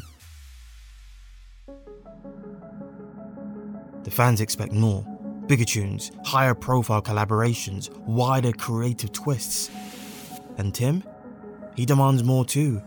The 4.04 4.10
fans 4.10 4.40
expect 4.40 4.72
more 4.72 5.04
bigger 5.48 5.64
tunes, 5.64 6.12
higher 6.24 6.54
profile 6.54 7.02
collaborations, 7.02 7.90
wider 8.06 8.52
creative 8.52 9.12
twists. 9.12 9.70
And 10.56 10.72
Tim? 10.72 11.02
He 11.74 11.84
demands 11.84 12.22
more 12.22 12.44
too. 12.44 12.80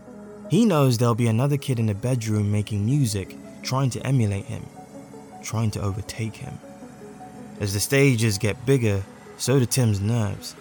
He 0.50 0.64
knows 0.64 0.96
there'll 0.96 1.14
be 1.14 1.26
another 1.26 1.58
kid 1.58 1.78
in 1.78 1.90
a 1.90 1.94
bedroom 1.94 2.50
making 2.50 2.86
music, 2.86 3.36
trying 3.62 3.90
to 3.90 4.06
emulate 4.06 4.46
him, 4.46 4.64
trying 5.42 5.70
to 5.72 5.82
overtake 5.82 6.36
him. 6.36 6.58
As 7.60 7.74
the 7.74 7.80
stages 7.80 8.38
get 8.38 8.64
bigger, 8.64 9.02
so 9.36 9.58
do 9.58 9.66
Tim's 9.66 10.00
nerves, 10.00 10.56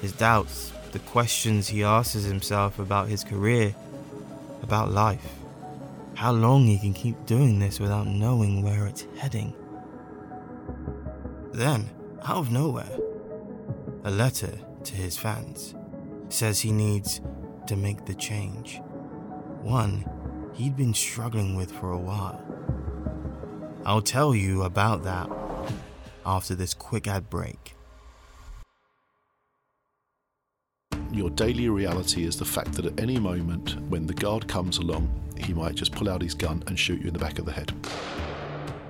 his 0.00 0.12
doubts, 0.12 0.72
the 0.92 0.98
questions 1.00 1.68
he 1.68 1.82
asks 1.82 2.24
himself 2.24 2.78
about 2.78 3.08
his 3.08 3.24
career, 3.24 3.74
about 4.62 4.92
life, 4.92 5.32
how 6.14 6.32
long 6.32 6.66
he 6.66 6.78
can 6.78 6.92
keep 6.92 7.26
doing 7.26 7.58
this 7.58 7.80
without 7.80 8.06
knowing 8.06 8.62
where 8.62 8.86
it's 8.86 9.06
heading. 9.18 9.54
Then, 11.52 11.88
out 12.22 12.36
of 12.36 12.52
nowhere, 12.52 12.98
a 14.04 14.10
letter 14.10 14.58
to 14.84 14.94
his 14.94 15.16
fans 15.16 15.74
says 16.28 16.60
he 16.60 16.72
needs 16.72 17.20
to 17.66 17.76
make 17.76 18.04
the 18.04 18.14
change. 18.14 18.80
One 19.62 20.04
he'd 20.54 20.76
been 20.76 20.94
struggling 20.94 21.56
with 21.56 21.72
for 21.72 21.92
a 21.92 21.98
while. 21.98 22.40
I'll 23.84 24.02
tell 24.02 24.34
you 24.34 24.62
about 24.62 25.04
that 25.04 25.30
after 26.24 26.54
this 26.54 26.74
quick 26.74 27.08
ad 27.08 27.28
break. 27.30 27.74
Your 31.12 31.28
daily 31.28 31.68
reality 31.68 32.24
is 32.24 32.38
the 32.38 32.46
fact 32.46 32.72
that 32.72 32.86
at 32.86 32.98
any 32.98 33.18
moment, 33.18 33.76
when 33.90 34.06
the 34.06 34.14
guard 34.14 34.48
comes 34.48 34.78
along, 34.78 35.10
he 35.36 35.52
might 35.52 35.74
just 35.74 35.92
pull 35.92 36.08
out 36.08 36.22
his 36.22 36.32
gun 36.32 36.64
and 36.66 36.78
shoot 36.78 37.02
you 37.02 37.08
in 37.08 37.12
the 37.12 37.18
back 37.18 37.38
of 37.38 37.44
the 37.44 37.52
head. 37.52 37.70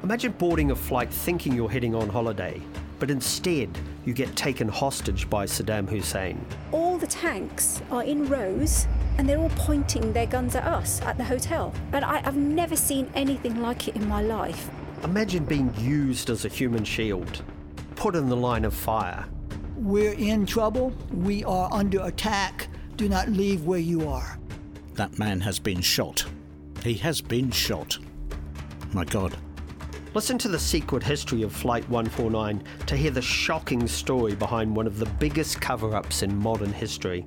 Imagine 0.05 0.31
boarding 0.31 0.71
a 0.71 0.77
flight 0.77 1.13
thinking 1.13 1.53
you're 1.53 1.69
heading 1.69 1.97
on 1.97 2.09
holiday, 2.09 2.63
but 3.01 3.11
instead 3.11 3.77
you 4.05 4.15
get 4.15 4.37
taken 4.37 4.69
hostage 4.69 5.29
by 5.29 5.47
Saddam 5.47 5.89
Hussein. 5.89 6.45
All 6.71 6.97
the 6.97 7.09
tanks 7.09 7.83
are 7.91 8.05
in 8.05 8.29
rows 8.29 8.87
and 9.19 9.29
they're 9.29 9.39
all 9.39 9.51
pointing 9.57 10.13
their 10.13 10.27
guns 10.27 10.55
at 10.55 10.65
us 10.65 11.03
at 11.03 11.19
the 11.19 11.25
hotel. 11.25 11.75
And 11.93 12.05
I, 12.05 12.19
have 12.19 12.37
never 12.37 12.77
seen 12.77 13.11
anything 13.17 13.61
like 13.61 13.89
it 13.89 13.97
in 13.97 14.09
my 14.09 14.23
life. 14.23 14.71
Imagine 15.03 15.45
being 15.45 15.75
used 15.79 16.31
as 16.31 16.45
a 16.45 16.49
human 16.49 16.85
shield, 16.85 17.43
put 17.97 18.15
in 18.15 18.29
the 18.29 18.37
line 18.37 18.65
of 18.65 18.75
fire. 18.75 19.27
We're 19.83 20.13
in 20.13 20.47
trouble. 20.47 20.93
We 21.13 21.43
are 21.43 21.69
under 21.73 22.05
attack. 22.05 22.69
Do 22.95 23.09
not 23.09 23.29
leave 23.29 23.65
where 23.65 23.81
you 23.81 24.09
are. 24.09 24.39
That 24.95 25.19
man 25.19 25.41
has 25.41 25.59
been 25.59 25.81
shot. 25.81 26.25
He 26.85 26.95
has 26.95 27.21
been 27.21 27.51
shot. 27.51 27.99
My 28.93 29.05
God. 29.05 29.37
Listen 30.15 30.39
to 30.39 30.47
the 30.47 30.59
secret 30.59 31.03
history 31.03 31.43
of 31.43 31.53
Flight 31.53 31.83
149 31.89 32.63
to 32.87 32.97
hear 32.97 33.11
the 33.11 33.21
shocking 33.21 33.89
story 33.89 34.37
behind 34.37 34.77
one 34.77 34.87
of 34.87 35.01
the 35.01 35.07
biggest 35.07 35.61
cover 35.61 35.97
ups 35.97 36.23
in 36.23 36.37
modern 36.37 36.73
history. 36.73 37.27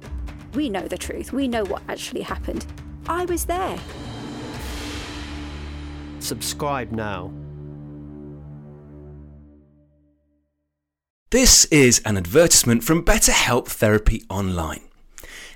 We 0.54 0.70
know 0.70 0.88
the 0.88 0.98
truth. 0.98 1.34
We 1.34 1.50
know 1.50 1.66
what 1.66 1.84
actually 1.90 2.22
happened. 2.22 2.66
I 3.06 3.26
was 3.26 3.44
there. 3.44 3.78
Subscribe 6.20 6.94
now. 6.94 7.34
This 11.36 11.65
is 11.65 12.01
an 12.06 12.15
advertisement 12.15 12.86
from 12.86 13.04
BetterHelp 13.04 13.68
Therapy 13.68 14.24
Online. 14.30 14.80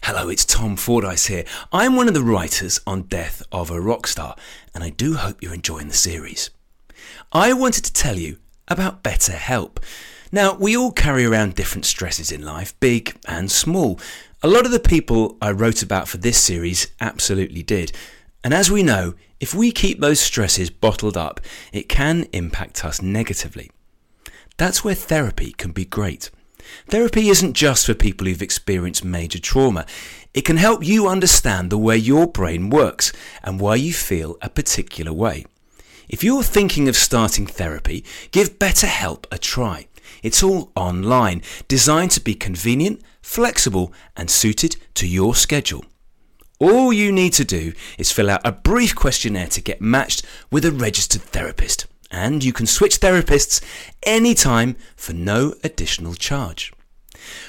Hello, 0.03 0.27
it's 0.27 0.43
Tom 0.43 0.75
Fordyce 0.75 1.27
here. 1.27 1.45
I'm 1.71 1.95
one 1.95 2.09
of 2.09 2.13
the 2.13 2.21
writers 2.21 2.81
on 2.86 3.03
Death 3.03 3.43
of 3.50 3.71
a 3.71 3.75
Rockstar, 3.75 4.38
and 4.75 4.83
I 4.83 4.89
do 4.89 5.13
hope 5.13 5.41
you're 5.41 5.53
enjoying 5.53 5.88
the 5.88 5.93
series. 5.93 6.50
I 7.31 7.53
wanted 7.53 7.86
to 7.86 7.93
tell 7.93 8.17
you 8.17 8.39
about 8.67 9.05
BetterHelp. 9.05 9.81
Now, 10.33 10.53
we 10.53 10.75
all 10.75 10.91
carry 10.91 11.24
around 11.24 11.55
different 11.55 11.86
stresses 11.86 12.29
in 12.29 12.43
life, 12.43 12.77
big 12.81 13.17
and 13.25 13.50
small. 13.50 14.01
A 14.43 14.50
lot 14.50 14.65
of 14.65 14.74
the 14.74 14.81
people 14.81 15.38
I 15.41 15.51
wrote 15.51 15.81
about 15.81 16.09
for 16.09 16.17
this 16.17 16.38
series 16.38 16.88
absolutely 17.00 17.63
did. 17.63 17.93
And 18.43 18.53
as 18.53 18.69
we 18.69 18.83
know, 18.83 19.13
if 19.39 19.53
we 19.53 19.71
keep 19.71 20.01
those 20.01 20.19
stresses 20.19 20.69
bottled 20.69 21.15
up, 21.15 21.39
it 21.71 21.88
can 21.88 22.27
impact 22.33 22.83
us 22.83 23.01
negatively. 23.01 23.71
That's 24.59 24.83
where 24.83 24.93
therapy 24.93 25.53
can 25.53 25.71
be 25.71 25.85
great. 25.85 26.31
Therapy 26.89 27.29
isn't 27.29 27.53
just 27.53 27.85
for 27.85 27.93
people 27.93 28.27
who've 28.27 28.41
experienced 28.41 29.05
major 29.05 29.39
trauma. 29.39 29.85
It 30.33 30.41
can 30.41 30.57
help 30.57 30.85
you 30.85 31.07
understand 31.07 31.69
the 31.69 31.77
way 31.77 31.95
your 31.95 32.27
brain 32.27 32.69
works 32.69 33.13
and 33.41 33.61
why 33.61 33.75
you 33.75 33.93
feel 33.93 34.37
a 34.41 34.49
particular 34.49 35.13
way. 35.13 35.45
If 36.09 36.25
you're 36.25 36.43
thinking 36.43 36.89
of 36.89 36.97
starting 36.97 37.47
therapy, 37.47 38.03
give 38.31 38.59
BetterHelp 38.59 39.23
a 39.31 39.37
try. 39.37 39.87
It's 40.23 40.43
all 40.43 40.73
online, 40.75 41.41
designed 41.69 42.11
to 42.11 42.19
be 42.19 42.35
convenient, 42.35 43.01
flexible, 43.21 43.93
and 44.17 44.29
suited 44.29 44.75
to 44.95 45.07
your 45.07 45.35
schedule. 45.35 45.85
All 46.59 46.91
you 46.91 47.13
need 47.13 47.31
to 47.33 47.45
do 47.45 47.71
is 47.97 48.11
fill 48.11 48.29
out 48.29 48.41
a 48.45 48.51
brief 48.51 48.93
questionnaire 48.93 49.47
to 49.47 49.61
get 49.61 49.79
matched 49.79 50.25
with 50.51 50.65
a 50.65 50.71
registered 50.73 51.21
therapist, 51.21 51.85
and 52.11 52.43
you 52.43 52.53
can 52.53 52.65
switch 52.65 52.99
therapists 52.99 53.61
anytime 54.03 54.75
for 54.95 55.13
no 55.13 55.53
additional 55.63 56.13
charge. 56.13 56.71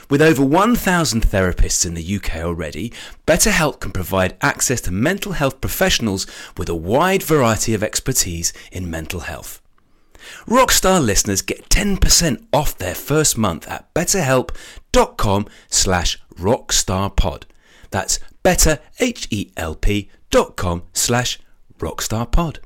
With 0.09 0.21
over 0.21 0.45
1,000 0.45 1.23
therapists 1.23 1.87
in 1.87 1.95
the 1.95 2.17
UK 2.17 2.39
already, 2.39 2.93
BetterHelp 3.27 3.81
can 3.81 3.93
provide 3.93 4.37
access 4.41 4.81
to 4.83 4.91
mental 4.91 5.33
health 5.33 5.61
professionals 5.61 6.27
with 6.57 6.69
a 6.69 6.75
wide 6.75 7.23
variety 7.23 7.75
of 7.75 7.83
expertise 7.83 8.53
in 8.73 8.91
mental 8.91 9.21
health. 9.21 9.63
Rockstar 10.47 11.05
listeners 11.05 11.43
get 11.43 11.69
10% 11.69 12.47
off 12.53 12.77
their 12.77 12.95
first 12.95 13.39
month 13.39 13.67
at 13.69 13.93
betterhelp.com 13.95 15.47
slash 15.69 16.21
rockstarpod. 16.37 17.45
That's 17.91 18.19
betterhelp.com 18.45 20.83
slash 20.93 21.39
rockstarpod. 21.79 22.59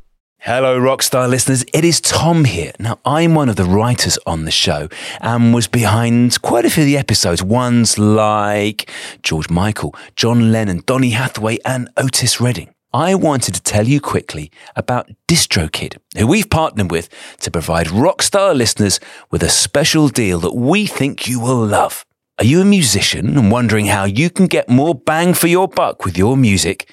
Hello, 0.46 0.78
Rockstar 0.78 1.26
listeners. 1.26 1.64
It 1.72 1.86
is 1.86 2.02
Tom 2.02 2.44
here. 2.44 2.72
Now, 2.78 2.98
I'm 3.06 3.34
one 3.34 3.48
of 3.48 3.56
the 3.56 3.64
writers 3.64 4.18
on 4.26 4.44
the 4.44 4.50
show 4.50 4.90
and 5.22 5.54
was 5.54 5.66
behind 5.66 6.42
quite 6.42 6.66
a 6.66 6.70
few 6.70 6.82
of 6.82 6.86
the 6.86 6.98
episodes. 6.98 7.42
Ones 7.42 7.96
like 7.96 8.90
George 9.22 9.48
Michael, 9.48 9.94
John 10.16 10.52
Lennon, 10.52 10.82
Donny 10.84 11.12
Hathaway, 11.12 11.56
and 11.64 11.88
Otis 11.96 12.42
Redding. 12.42 12.74
I 12.92 13.14
wanted 13.14 13.54
to 13.54 13.62
tell 13.62 13.88
you 13.88 14.02
quickly 14.02 14.50
about 14.76 15.10
DistroKid, 15.28 15.96
who 16.18 16.26
we've 16.26 16.50
partnered 16.50 16.90
with 16.90 17.08
to 17.38 17.50
provide 17.50 17.86
Rockstar 17.86 18.54
listeners 18.54 19.00
with 19.30 19.42
a 19.42 19.48
special 19.48 20.08
deal 20.08 20.40
that 20.40 20.54
we 20.54 20.84
think 20.84 21.26
you 21.26 21.40
will 21.40 21.64
love. 21.64 22.04
Are 22.38 22.44
you 22.44 22.60
a 22.60 22.66
musician 22.66 23.38
and 23.38 23.50
wondering 23.50 23.86
how 23.86 24.04
you 24.04 24.28
can 24.28 24.46
get 24.46 24.68
more 24.68 24.94
bang 24.94 25.32
for 25.32 25.46
your 25.46 25.68
buck 25.68 26.04
with 26.04 26.18
your 26.18 26.36
music? 26.36 26.86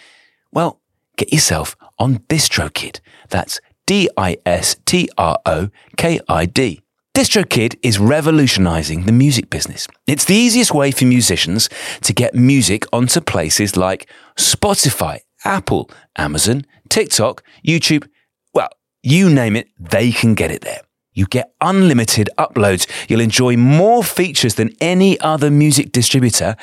Well, 0.53 0.80
get 1.21 1.31
yourself 1.31 1.75
on 1.99 2.17
DistroKid. 2.29 2.99
That's 3.29 3.61
D 3.85 4.09
I 4.17 4.37
S 4.43 4.75
T 4.85 5.07
R 5.19 5.37
O 5.45 5.69
K 5.95 6.19
I 6.27 6.45
D. 6.47 6.81
DistroKid 7.15 7.77
is 7.83 7.99
revolutionizing 7.99 9.05
the 9.05 9.11
music 9.11 9.51
business. 9.51 9.87
It's 10.07 10.25
the 10.25 10.33
easiest 10.33 10.73
way 10.73 10.89
for 10.89 11.05
musicians 11.05 11.69
to 12.01 12.13
get 12.13 12.33
music 12.33 12.85
onto 12.91 13.21
places 13.21 13.77
like 13.77 14.09
Spotify, 14.35 15.19
Apple, 15.45 15.91
Amazon, 16.17 16.65
TikTok, 16.89 17.43
YouTube. 17.63 18.07
Well, 18.53 18.69
you 19.03 19.29
name 19.29 19.55
it, 19.55 19.67
they 19.77 20.11
can 20.11 20.33
get 20.33 20.49
it 20.49 20.61
there. 20.61 20.81
You 21.13 21.27
get 21.27 21.53
unlimited 21.61 22.29
uploads. 22.39 22.87
You'll 23.09 23.19
enjoy 23.19 23.57
more 23.57 24.03
features 24.03 24.55
than 24.55 24.71
any 24.79 25.19
other 25.19 25.51
music 25.51 25.91
distributor, 25.91 26.55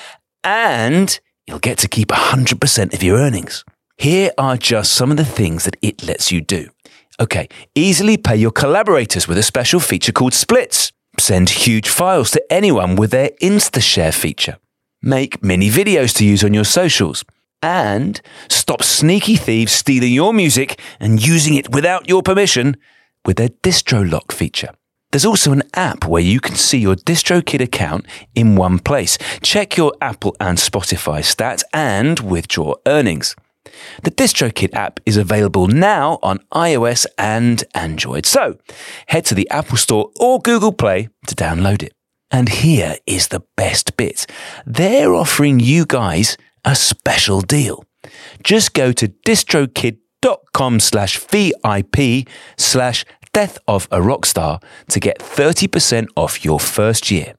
and 0.42 1.20
you'll 1.46 1.60
get 1.60 1.78
to 1.78 1.88
keep 1.88 2.08
100% 2.08 2.94
of 2.94 3.02
your 3.04 3.18
earnings. 3.18 3.64
Here 3.98 4.30
are 4.38 4.56
just 4.56 4.92
some 4.92 5.10
of 5.10 5.16
the 5.16 5.24
things 5.24 5.64
that 5.64 5.76
it 5.82 6.06
lets 6.06 6.30
you 6.30 6.40
do. 6.40 6.70
Okay, 7.18 7.48
easily 7.74 8.16
pay 8.16 8.36
your 8.36 8.52
collaborators 8.52 9.26
with 9.26 9.36
a 9.38 9.42
special 9.42 9.80
feature 9.80 10.12
called 10.12 10.34
Splits. 10.34 10.92
Send 11.18 11.50
huge 11.50 11.88
files 11.88 12.30
to 12.30 12.52
anyone 12.52 12.94
with 12.94 13.10
their 13.10 13.30
InstaShare 13.42 14.14
feature. 14.14 14.58
Make 15.02 15.42
mini 15.42 15.68
videos 15.68 16.14
to 16.18 16.24
use 16.24 16.44
on 16.44 16.54
your 16.54 16.64
socials 16.64 17.24
and 17.60 18.20
stop 18.48 18.84
sneaky 18.84 19.34
thieves 19.34 19.72
stealing 19.72 20.12
your 20.12 20.32
music 20.32 20.80
and 21.00 21.24
using 21.26 21.54
it 21.54 21.74
without 21.74 22.08
your 22.08 22.22
permission 22.22 22.76
with 23.26 23.36
their 23.36 23.48
DistroLock 23.48 24.30
feature. 24.30 24.70
There's 25.10 25.24
also 25.24 25.50
an 25.50 25.64
app 25.74 26.04
where 26.04 26.22
you 26.22 26.38
can 26.38 26.54
see 26.54 26.78
your 26.78 26.94
DistroKid 26.94 27.60
account 27.60 28.06
in 28.36 28.54
one 28.54 28.78
place. 28.78 29.18
Check 29.42 29.76
your 29.76 29.92
Apple 30.00 30.36
and 30.38 30.56
Spotify 30.56 31.20
stats 31.20 31.64
and 31.72 32.20
withdraw 32.20 32.74
earnings. 32.86 33.34
The 34.02 34.10
DistroKid 34.10 34.74
app 34.74 35.00
is 35.06 35.16
available 35.16 35.66
now 35.68 36.18
on 36.22 36.38
iOS 36.52 37.06
and 37.16 37.62
Android. 37.74 38.26
So 38.26 38.58
head 39.06 39.24
to 39.26 39.34
the 39.34 39.48
Apple 39.50 39.76
Store 39.76 40.10
or 40.16 40.40
Google 40.40 40.72
Play 40.72 41.08
to 41.26 41.34
download 41.34 41.82
it. 41.82 41.92
And 42.30 42.48
here 42.48 42.96
is 43.06 43.28
the 43.28 43.42
best 43.56 43.96
bit. 43.96 44.26
They're 44.66 45.14
offering 45.14 45.60
you 45.60 45.86
guys 45.86 46.36
a 46.64 46.74
special 46.74 47.40
deal. 47.40 47.84
Just 48.42 48.74
go 48.74 48.92
to 48.92 49.08
distrokid.com 49.08 50.80
slash 50.80 51.18
VIP 51.18 52.28
slash 52.56 53.04
death 53.32 53.58
of 53.66 53.88
a 53.90 53.98
rockstar 53.98 54.62
to 54.88 55.00
get 55.00 55.18
30% 55.20 56.08
off 56.16 56.44
your 56.44 56.60
first 56.60 57.10
year. 57.10 57.34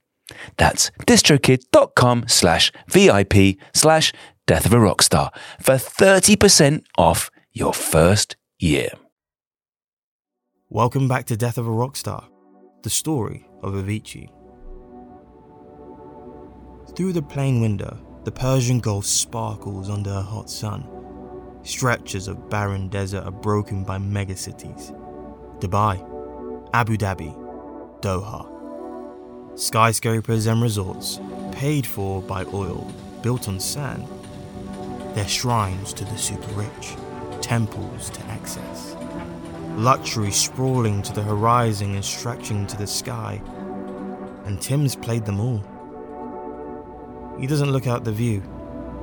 That's 0.57 0.91
distrokid.com 1.05 2.25
slash 2.27 2.71
VIP 2.87 3.57
slash 3.73 4.13
death 4.49 4.65
of 4.65 4.73
a 4.73 4.77
rockstar 4.77 5.29
for 5.59 5.75
30% 5.75 6.83
off 6.97 7.29
your 7.51 7.71
first 7.71 8.35
year. 8.57 8.89
Welcome 10.69 11.07
back 11.07 11.25
to 11.25 11.38
Death 11.38 11.59
of 11.59 11.67
a 11.67 11.69
Rockstar, 11.69 12.23
the 12.81 12.89
story 12.89 13.47
of 13.62 13.73
Avicii. 13.73 14.27
Through 16.95 17.13
the 17.13 17.21
plane 17.21 17.62
window, 17.62 17.95
the 18.23 18.31
Persian 18.31 18.79
Gulf 18.79 19.05
sparkles 19.05 19.88
under 19.88 20.09
a 20.09 20.23
hot 20.23 20.49
sun. 20.49 20.83
Stretches 21.62 22.27
of 22.27 22.49
barren 22.49 22.89
desert 22.89 23.25
are 23.25 23.39
broken 23.47 23.83
by 23.83 23.99
megacities 23.99 24.91
Dubai, 25.59 25.95
Abu 26.73 26.97
Dhabi, 26.97 27.31
Doha. 28.01 28.49
Skyscrapers 29.59 30.47
and 30.47 30.59
resorts, 30.63 31.19
paid 31.51 31.85
for 31.85 32.23
by 32.23 32.45
oil, 32.45 32.91
built 33.21 33.47
on 33.47 33.59
sand. 33.59 34.07
They're 35.19 35.27
shrines 35.27 35.91
to 35.95 36.05
the 36.05 36.17
super 36.17 36.49
rich, 36.53 36.95
temples 37.41 38.10
to 38.12 38.25
excess. 38.27 38.95
Luxury 39.75 40.32
sprawling 40.32 41.01
to 41.01 41.12
the 41.12 41.21
horizon 41.21 41.93
and 41.95 42.05
stretching 42.05 42.65
to 42.67 42.77
the 42.77 42.88
sky. 42.88 43.41
And 44.45 44.62
Tim's 44.62 44.95
played 44.95 45.25
them 45.25 45.41
all. 45.41 45.62
He 47.38 47.47
doesn't 47.47 47.69
look 47.69 47.86
out 47.86 48.05
the 48.05 48.13
view. 48.13 48.41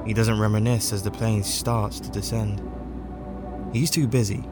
He 0.06 0.14
doesn't 0.14 0.40
reminisce 0.40 0.90
as 0.94 1.02
the 1.02 1.10
plane 1.10 1.44
starts 1.44 2.00
to 2.00 2.10
descend. 2.10 2.62
He's 3.74 3.90
too 3.90 4.06
busy, 4.06 4.42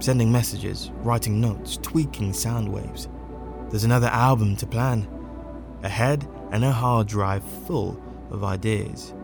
sending 0.00 0.30
messages, 0.30 0.90
writing 0.96 1.40
notes, 1.40 1.78
tweaking 1.78 2.34
sound 2.34 2.70
waves. 2.70 3.08
There's 3.70 3.84
another 3.84 4.08
album 4.08 4.56
to 4.56 4.66
plan, 4.66 5.08
a 5.82 5.88
head 5.88 6.28
and 6.50 6.62
a 6.66 6.70
hard 6.70 7.06
drive 7.06 7.42
full 7.66 7.98
of 8.30 8.44
ideas. 8.44 9.14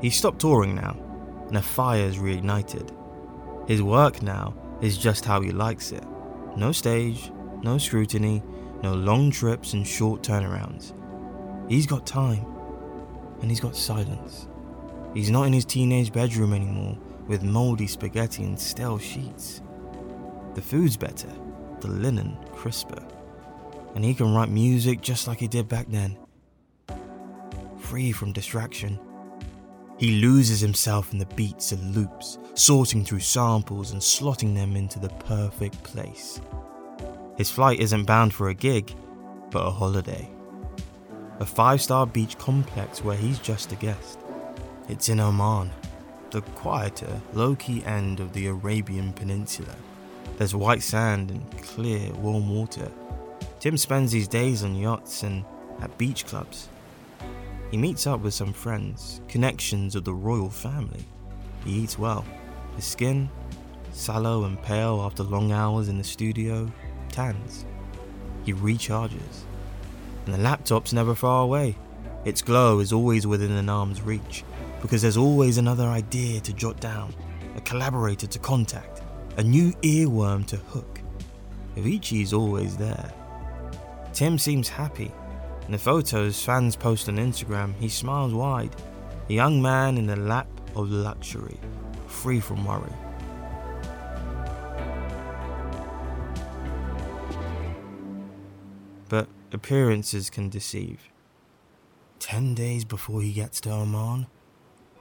He's 0.00 0.16
stopped 0.16 0.40
touring 0.40 0.74
now, 0.74 0.96
and 1.48 1.56
a 1.56 1.62
fire's 1.62 2.18
reignited. 2.18 2.90
His 3.68 3.82
work 3.82 4.22
now 4.22 4.54
is 4.80 4.96
just 4.96 5.24
how 5.24 5.40
he 5.40 5.50
likes 5.50 5.92
it. 5.92 6.04
No 6.56 6.72
stage, 6.72 7.32
no 7.62 7.78
scrutiny, 7.78 8.42
no 8.82 8.94
long 8.94 9.30
trips 9.30 9.72
and 9.72 9.86
short 9.86 10.22
turnarounds. 10.22 10.92
He's 11.68 11.86
got 11.86 12.06
time, 12.06 12.46
and 13.40 13.50
he's 13.50 13.60
got 13.60 13.76
silence. 13.76 14.48
He's 15.14 15.30
not 15.30 15.44
in 15.44 15.52
his 15.52 15.64
teenage 15.64 16.12
bedroom 16.12 16.52
anymore 16.52 16.96
with 17.26 17.42
mouldy 17.42 17.86
spaghetti 17.86 18.44
and 18.44 18.58
stale 18.58 18.98
sheets. 18.98 19.60
The 20.54 20.62
food's 20.62 20.96
better, 20.96 21.30
the 21.80 21.88
linen 21.88 22.38
crisper, 22.52 23.02
and 23.94 24.04
he 24.04 24.14
can 24.14 24.34
write 24.34 24.48
music 24.48 25.00
just 25.00 25.26
like 25.26 25.38
he 25.38 25.48
did 25.48 25.68
back 25.68 25.86
then. 25.88 26.16
Free 27.78 28.12
from 28.12 28.32
distraction. 28.32 28.98
He 29.98 30.20
loses 30.20 30.60
himself 30.60 31.12
in 31.12 31.18
the 31.18 31.26
beats 31.26 31.72
and 31.72 31.94
loops, 31.94 32.38
sorting 32.54 33.04
through 33.04 33.20
samples 33.20 33.90
and 33.90 34.00
slotting 34.00 34.54
them 34.54 34.76
into 34.76 35.00
the 35.00 35.08
perfect 35.08 35.82
place. 35.82 36.40
His 37.36 37.50
flight 37.50 37.80
isn't 37.80 38.04
bound 38.04 38.32
for 38.32 38.48
a 38.48 38.54
gig, 38.54 38.94
but 39.50 39.66
a 39.66 39.70
holiday. 39.70 40.30
A 41.40 41.46
five 41.46 41.82
star 41.82 42.06
beach 42.06 42.38
complex 42.38 43.02
where 43.02 43.16
he's 43.16 43.40
just 43.40 43.72
a 43.72 43.76
guest. 43.76 44.20
It's 44.88 45.08
in 45.08 45.18
Oman, 45.18 45.70
the 46.30 46.42
quieter, 46.42 47.20
low 47.32 47.56
key 47.56 47.84
end 47.84 48.20
of 48.20 48.32
the 48.32 48.46
Arabian 48.46 49.12
Peninsula. 49.12 49.74
There's 50.36 50.54
white 50.54 50.82
sand 50.82 51.32
and 51.32 51.62
clear, 51.62 52.12
warm 52.12 52.48
water. 52.48 52.90
Tim 53.58 53.76
spends 53.76 54.12
his 54.12 54.28
days 54.28 54.62
on 54.62 54.76
yachts 54.76 55.24
and 55.24 55.44
at 55.80 55.98
beach 55.98 56.24
clubs. 56.26 56.68
He 57.70 57.76
meets 57.76 58.06
up 58.06 58.20
with 58.20 58.34
some 58.34 58.52
friends, 58.52 59.20
connections 59.28 59.94
of 59.94 60.04
the 60.04 60.14
royal 60.14 60.50
family. 60.50 61.04
He 61.64 61.72
eats 61.72 61.98
well. 61.98 62.24
His 62.76 62.84
skin, 62.84 63.28
sallow 63.92 64.44
and 64.44 64.62
pale 64.62 65.02
after 65.02 65.22
long 65.22 65.52
hours 65.52 65.88
in 65.88 65.98
the 65.98 66.04
studio, 66.04 66.70
tans. 67.10 67.66
He 68.44 68.54
recharges. 68.54 69.44
And 70.24 70.34
the 70.34 70.38
laptop's 70.38 70.92
never 70.92 71.14
far 71.14 71.42
away. 71.42 71.76
Its 72.24 72.42
glow 72.42 72.78
is 72.78 72.92
always 72.92 73.26
within 73.26 73.52
an 73.52 73.68
arm's 73.68 74.02
reach, 74.02 74.44
because 74.80 75.02
there's 75.02 75.16
always 75.16 75.58
another 75.58 75.86
idea 75.86 76.40
to 76.40 76.52
jot 76.52 76.80
down, 76.80 77.14
a 77.56 77.60
collaborator 77.60 78.26
to 78.26 78.38
contact, 78.38 79.02
a 79.36 79.42
new 79.42 79.72
earworm 79.82 80.46
to 80.46 80.56
hook. 80.56 81.00
Avicii's 81.76 82.32
always 82.32 82.76
there. 82.76 83.12
Tim 84.12 84.38
seems 84.38 84.68
happy. 84.68 85.12
In 85.68 85.72
the 85.72 85.78
photos 85.78 86.42
fans 86.42 86.76
post 86.76 87.10
on 87.10 87.18
Instagram, 87.18 87.74
he 87.78 87.90
smiles 87.90 88.32
wide, 88.32 88.74
a 89.28 89.32
young 89.34 89.60
man 89.60 89.98
in 89.98 90.06
the 90.06 90.16
lap 90.16 90.48
of 90.74 90.90
luxury, 90.90 91.60
free 92.06 92.40
from 92.40 92.64
worry. 92.64 92.90
But 99.10 99.28
appearances 99.52 100.30
can 100.30 100.48
deceive. 100.48 101.10
Ten 102.18 102.54
days 102.54 102.86
before 102.86 103.20
he 103.20 103.32
gets 103.32 103.60
to 103.60 103.70
Oman, 103.70 104.26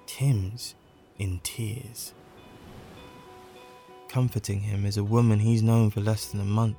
Tim's 0.05 0.75
in 1.17 1.39
tears. 1.43 2.13
Comforting 4.09 4.59
him 4.59 4.85
is 4.85 4.97
a 4.97 5.03
woman 5.05 5.39
he's 5.39 5.63
known 5.63 5.91
for 5.91 6.01
less 6.01 6.25
than 6.25 6.41
a 6.41 6.45
month. 6.45 6.75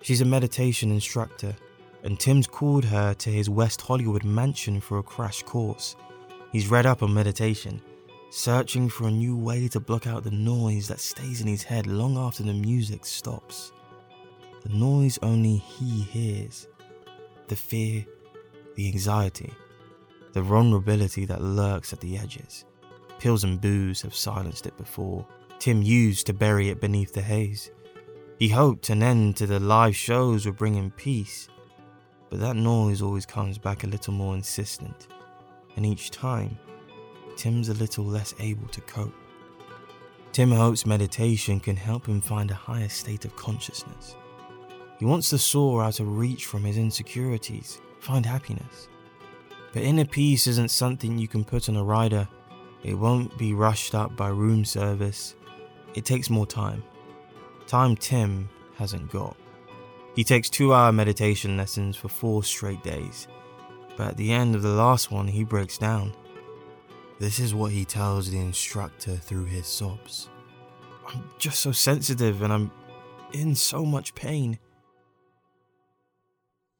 She's 0.00 0.22
a 0.22 0.24
meditation 0.24 0.90
instructor, 0.90 1.54
and 2.02 2.18
Tim's 2.18 2.46
called 2.46 2.84
her 2.84 3.14
to 3.14 3.30
his 3.30 3.50
West 3.50 3.80
Hollywood 3.80 4.24
mansion 4.24 4.80
for 4.80 4.98
a 4.98 5.02
crash 5.02 5.42
course. 5.42 5.96
He's 6.52 6.68
read 6.68 6.86
up 6.86 7.02
on 7.02 7.14
meditation, 7.14 7.80
searching 8.30 8.88
for 8.88 9.08
a 9.08 9.10
new 9.10 9.36
way 9.36 9.68
to 9.68 9.80
block 9.80 10.06
out 10.06 10.24
the 10.24 10.30
noise 10.30 10.88
that 10.88 11.00
stays 11.00 11.40
in 11.40 11.46
his 11.46 11.62
head 11.62 11.86
long 11.86 12.16
after 12.16 12.42
the 12.42 12.52
music 12.52 13.04
stops. 13.04 13.72
The 14.62 14.70
noise 14.70 15.18
only 15.22 15.56
he 15.56 16.02
hears. 16.02 16.68
The 17.48 17.56
fear, 17.56 18.04
the 18.76 18.88
anxiety, 18.88 19.52
the 20.32 20.42
vulnerability 20.42 21.24
that 21.26 21.42
lurks 21.42 21.92
at 21.92 22.00
the 22.00 22.16
edges. 22.16 22.64
Pills 23.18 23.44
and 23.44 23.60
booze 23.60 24.02
have 24.02 24.14
silenced 24.14 24.66
it 24.66 24.76
before. 24.76 25.26
Tim 25.58 25.82
used 25.82 26.26
to 26.26 26.32
bury 26.32 26.70
it 26.70 26.80
beneath 26.80 27.12
the 27.12 27.20
haze. 27.20 27.70
He 28.38 28.48
hoped 28.48 28.88
an 28.88 29.02
end 29.02 29.36
to 29.36 29.46
the 29.46 29.60
live 29.60 29.94
shows 29.94 30.46
would 30.46 30.56
bring 30.56 30.74
him 30.74 30.90
peace, 30.92 31.48
but 32.30 32.40
that 32.40 32.56
noise 32.56 33.02
always 33.02 33.26
comes 33.26 33.58
back 33.58 33.84
a 33.84 33.88
little 33.88 34.14
more 34.14 34.34
insistent, 34.34 35.08
and 35.76 35.84
each 35.84 36.10
time, 36.10 36.56
Tim's 37.36 37.68
a 37.68 37.74
little 37.74 38.04
less 38.04 38.34
able 38.38 38.68
to 38.68 38.80
cope. 38.82 39.14
Tim 40.32 40.52
hopes 40.52 40.86
meditation 40.86 41.58
can 41.58 41.76
help 41.76 42.06
him 42.06 42.20
find 42.20 42.50
a 42.50 42.54
higher 42.54 42.88
state 42.88 43.24
of 43.24 43.34
consciousness. 43.34 44.16
He 44.98 45.04
wants 45.04 45.30
to 45.30 45.38
soar 45.38 45.82
out 45.82 45.98
of 45.98 46.18
reach 46.18 46.46
from 46.46 46.62
his 46.62 46.76
insecurities, 46.76 47.80
find 47.98 48.24
happiness. 48.24 48.88
But 49.72 49.82
inner 49.82 50.04
peace 50.04 50.46
isn't 50.46 50.70
something 50.70 51.18
you 51.18 51.26
can 51.26 51.44
put 51.44 51.68
on 51.68 51.76
a 51.76 51.82
rider. 51.82 52.28
It 52.82 52.94
won't 52.94 53.36
be 53.38 53.54
rushed 53.54 53.94
up 53.94 54.16
by 54.16 54.28
room 54.28 54.64
service. 54.64 55.34
It 55.94 56.04
takes 56.04 56.30
more 56.30 56.46
time. 56.46 56.84
Time 57.66 57.96
Tim 57.96 58.48
hasn't 58.76 59.10
got. 59.10 59.36
He 60.14 60.24
takes 60.24 60.50
two 60.50 60.74
hour 60.74 60.92
meditation 60.92 61.56
lessons 61.56 61.96
for 61.96 62.08
four 62.08 62.42
straight 62.42 62.82
days. 62.82 63.28
But 63.96 64.08
at 64.08 64.16
the 64.16 64.32
end 64.32 64.54
of 64.54 64.62
the 64.62 64.68
last 64.68 65.10
one, 65.10 65.28
he 65.28 65.44
breaks 65.44 65.78
down. 65.78 66.12
This 67.18 67.38
is 67.38 67.54
what 67.54 67.72
he 67.72 67.84
tells 67.84 68.30
the 68.30 68.38
instructor 68.38 69.16
through 69.16 69.44
his 69.44 69.66
sobs. 69.66 70.28
I'm 71.06 71.30
just 71.38 71.60
so 71.60 71.72
sensitive 71.72 72.40
and 72.42 72.52
I'm 72.52 72.70
in 73.32 73.54
so 73.54 73.84
much 73.84 74.14
pain. 74.14 74.58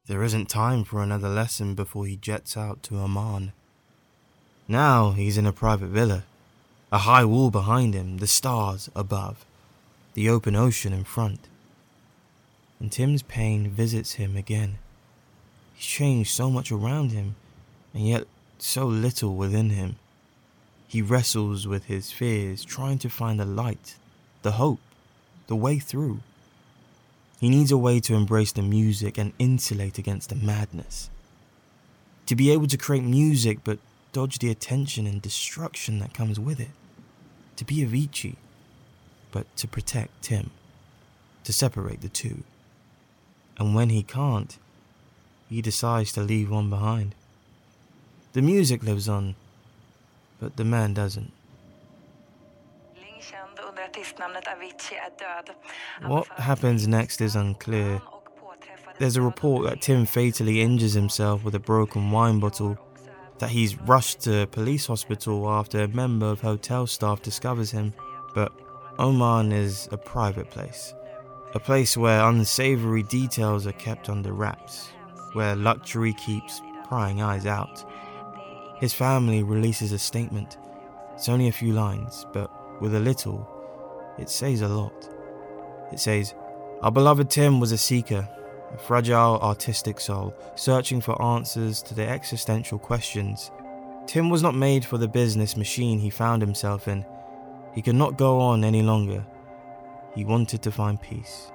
There 0.07 0.23
isn't 0.23 0.49
time 0.49 0.83
for 0.83 1.01
another 1.01 1.29
lesson 1.29 1.75
before 1.75 2.05
he 2.05 2.15
jets 2.17 2.57
out 2.57 2.81
to 2.83 2.97
Oman. 2.97 3.53
Now 4.67 5.11
he's 5.11 5.37
in 5.37 5.45
a 5.45 5.53
private 5.53 5.89
villa, 5.89 6.23
a 6.91 6.99
high 6.99 7.23
wall 7.23 7.51
behind 7.51 7.93
him, 7.93 8.17
the 8.17 8.27
stars 8.27 8.89
above, 8.95 9.45
the 10.15 10.27
open 10.27 10.55
ocean 10.55 10.91
in 10.91 11.03
front. 11.03 11.47
And 12.81 12.91
Tim's 12.91 13.21
pain 13.21 13.69
visits 13.69 14.13
him 14.13 14.35
again. 14.35 14.79
He's 15.75 15.85
changed 15.85 16.31
so 16.31 16.49
much 16.49 16.71
around 16.71 17.11
him, 17.11 17.35
and 17.93 18.07
yet 18.07 18.25
so 18.57 18.87
little 18.87 19.35
within 19.35 19.69
him. 19.69 19.97
He 20.87 21.03
wrestles 21.03 21.67
with 21.67 21.85
his 21.85 22.11
fears, 22.11 22.65
trying 22.65 22.97
to 22.97 23.09
find 23.09 23.39
the 23.39 23.45
light, 23.45 23.97
the 24.41 24.53
hope, 24.53 24.79
the 25.45 25.55
way 25.55 25.77
through. 25.77 26.21
He 27.39 27.49
needs 27.49 27.71
a 27.71 27.77
way 27.77 27.99
to 27.99 28.15
embrace 28.15 28.51
the 28.51 28.63
music 28.63 29.15
and 29.15 29.33
insulate 29.37 29.99
against 29.99 30.29
the 30.29 30.35
madness. 30.35 31.11
To 32.25 32.35
be 32.35 32.49
able 32.49 32.67
to 32.67 32.77
create 32.77 33.03
music 33.03 33.59
but 33.63 33.77
dodge 34.11 34.39
the 34.39 34.49
attention 34.49 35.05
and 35.05 35.21
destruction 35.21 35.99
that 35.99 36.15
comes 36.15 36.39
with 36.39 36.59
it. 36.59 36.71
To 37.57 37.63
be 37.63 37.85
Avicii, 37.85 38.37
but 39.31 39.55
to 39.57 39.67
protect 39.67 40.23
Tim. 40.23 40.49
To 41.43 41.53
separate 41.53 42.01
the 42.01 42.09
two. 42.09 42.43
And 43.61 43.75
when 43.75 43.91
he 43.91 44.01
can't, 44.01 44.57
he 45.47 45.61
decides 45.61 46.11
to 46.13 46.21
leave 46.21 46.49
one 46.49 46.71
behind. 46.71 47.13
The 48.33 48.41
music 48.41 48.81
lives 48.81 49.07
on, 49.07 49.35
but 50.39 50.55
the 50.57 50.65
man 50.65 50.95
doesn't. 50.95 51.31
What 56.07 56.27
happens 56.39 56.87
next 56.87 57.21
is 57.21 57.35
unclear. 57.35 58.01
There's 58.97 59.15
a 59.15 59.21
report 59.21 59.69
that 59.69 59.83
Tim 59.83 60.07
fatally 60.07 60.59
injures 60.59 60.93
himself 60.93 61.43
with 61.43 61.53
a 61.53 61.59
broken 61.59 62.09
wine 62.09 62.39
bottle, 62.39 62.79
that 63.37 63.51
he's 63.51 63.79
rushed 63.81 64.21
to 64.21 64.41
a 64.41 64.47
police 64.47 64.87
hospital 64.87 65.47
after 65.47 65.83
a 65.83 65.87
member 65.87 66.25
of 66.25 66.41
hotel 66.41 66.87
staff 66.87 67.21
discovers 67.21 67.69
him, 67.69 67.93
but 68.33 68.51
Oman 68.97 69.51
is 69.51 69.87
a 69.91 69.97
private 69.97 70.49
place. 70.49 70.95
A 71.53 71.59
place 71.59 71.97
where 71.97 72.23
unsavory 72.29 73.03
details 73.03 73.67
are 73.67 73.73
kept 73.73 74.07
under 74.09 74.31
wraps, 74.31 74.89
where 75.33 75.53
luxury 75.53 76.13
keeps 76.13 76.61
prying 76.87 77.21
eyes 77.21 77.45
out. 77.45 77.83
His 78.79 78.93
family 78.93 79.43
releases 79.43 79.91
a 79.91 79.99
statement. 79.99 80.57
It's 81.13 81.27
only 81.27 81.49
a 81.49 81.51
few 81.51 81.73
lines, 81.73 82.25
but 82.31 82.49
with 82.81 82.95
a 82.95 82.99
little, 83.01 83.45
it 84.17 84.29
says 84.29 84.61
a 84.61 84.69
lot. 84.69 85.09
It 85.91 85.99
says, 85.99 86.33
Our 86.81 86.91
beloved 86.91 87.29
Tim 87.29 87.59
was 87.59 87.73
a 87.73 87.77
seeker, 87.77 88.29
a 88.73 88.77
fragile 88.77 89.37
artistic 89.41 89.99
soul, 89.99 90.33
searching 90.55 91.01
for 91.01 91.21
answers 91.21 91.81
to 91.83 91.93
the 91.93 92.07
existential 92.07 92.79
questions. 92.79 93.51
Tim 94.07 94.29
was 94.29 94.41
not 94.41 94.55
made 94.55 94.85
for 94.85 94.97
the 94.97 95.07
business 95.07 95.57
machine 95.57 95.99
he 95.99 96.09
found 96.09 96.41
himself 96.41 96.87
in. 96.87 97.05
He 97.75 97.81
could 97.81 97.95
not 97.95 98.17
go 98.17 98.39
on 98.39 98.63
any 98.63 98.81
longer. 98.81 99.25
He 100.15 100.25
wanted 100.25 100.61
to 100.63 100.71
find 100.71 101.01
peace. 101.01 101.51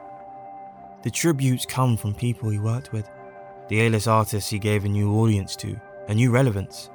The 1.03 1.11
tributes 1.11 1.67
come 1.67 1.97
from 1.97 2.15
people 2.15 2.49
he 2.49 2.59
worked 2.59 2.93
with, 2.93 3.09
the 3.69 3.81
A-list 3.83 4.09
artists 4.09 4.51
he 4.51 4.59
gave 4.59 4.85
a 4.85 4.89
new 4.89 5.15
audience 5.15 5.57
to, 5.57 5.81
a 6.09 6.15
new 6.15 6.31
relevance. 6.31 6.91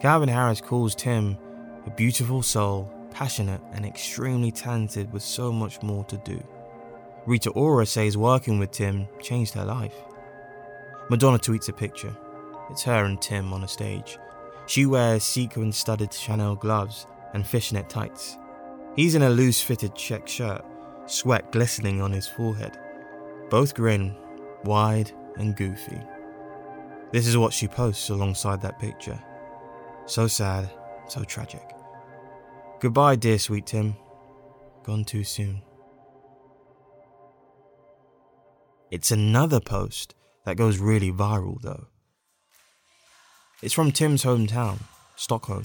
Calvin 0.00 0.28
Harris 0.28 0.60
calls 0.60 0.94
Tim 0.94 1.38
a 1.86 1.90
beautiful 1.90 2.42
soul, 2.42 2.90
passionate 3.10 3.60
and 3.72 3.86
extremely 3.86 4.50
talented 4.50 5.12
with 5.12 5.22
so 5.22 5.52
much 5.52 5.82
more 5.82 6.04
to 6.04 6.16
do. 6.18 6.42
Rita 7.26 7.50
Ora 7.50 7.86
says 7.86 8.16
working 8.16 8.58
with 8.58 8.72
Tim 8.72 9.08
changed 9.20 9.54
her 9.54 9.64
life. 9.64 9.94
Madonna 11.08 11.38
tweets 11.38 11.68
a 11.68 11.72
picture. 11.72 12.14
It's 12.70 12.82
her 12.82 13.04
and 13.04 13.20
Tim 13.22 13.52
on 13.52 13.64
a 13.64 13.68
stage. 13.68 14.18
She 14.66 14.86
wears 14.86 15.22
sequin 15.22 15.72
studded 15.72 16.12
Chanel 16.12 16.56
gloves 16.56 17.06
and 17.32 17.46
fishnet 17.46 17.88
tights. 17.88 18.38
He's 18.96 19.14
in 19.14 19.22
a 19.22 19.30
loose 19.30 19.60
fitted 19.60 19.94
check 19.94 20.26
shirt, 20.26 20.64
sweat 21.06 21.52
glistening 21.52 22.00
on 22.00 22.12
his 22.12 22.26
forehead. 22.26 22.78
Both 23.50 23.74
grin, 23.74 24.14
wide 24.64 25.12
and 25.36 25.56
goofy. 25.56 26.00
This 27.12 27.26
is 27.26 27.36
what 27.36 27.52
she 27.52 27.68
posts 27.68 28.10
alongside 28.10 28.60
that 28.62 28.78
picture. 28.78 29.18
So 30.06 30.26
sad, 30.26 30.70
so 31.08 31.24
tragic. 31.24 31.62
Goodbye, 32.80 33.16
dear 33.16 33.38
sweet 33.38 33.66
Tim. 33.66 33.96
Gone 34.84 35.04
too 35.04 35.24
soon. 35.24 35.62
It's 38.90 39.10
another 39.10 39.60
post 39.60 40.14
that 40.44 40.56
goes 40.56 40.78
really 40.78 41.10
viral, 41.10 41.60
though. 41.60 41.88
It's 43.62 43.74
from 43.74 43.90
Tim's 43.90 44.22
hometown, 44.22 44.78
Stockholm, 45.16 45.64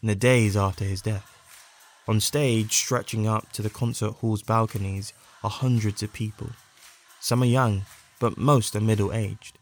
in 0.00 0.08
the 0.08 0.14
days 0.14 0.56
after 0.56 0.84
his 0.84 1.02
death. 1.02 1.35
On 2.08 2.20
stage, 2.20 2.72
stretching 2.72 3.26
up 3.26 3.50
to 3.52 3.62
the 3.62 3.70
concert 3.70 4.14
hall's 4.20 4.42
balconies, 4.42 5.12
are 5.42 5.50
hundreds 5.50 6.02
of 6.02 6.12
people. 6.12 6.50
Some 7.20 7.42
are 7.42 7.46
young, 7.46 7.82
but 8.20 8.38
most 8.38 8.76
are 8.76 8.80
middle 8.80 9.12
aged. 9.12 9.58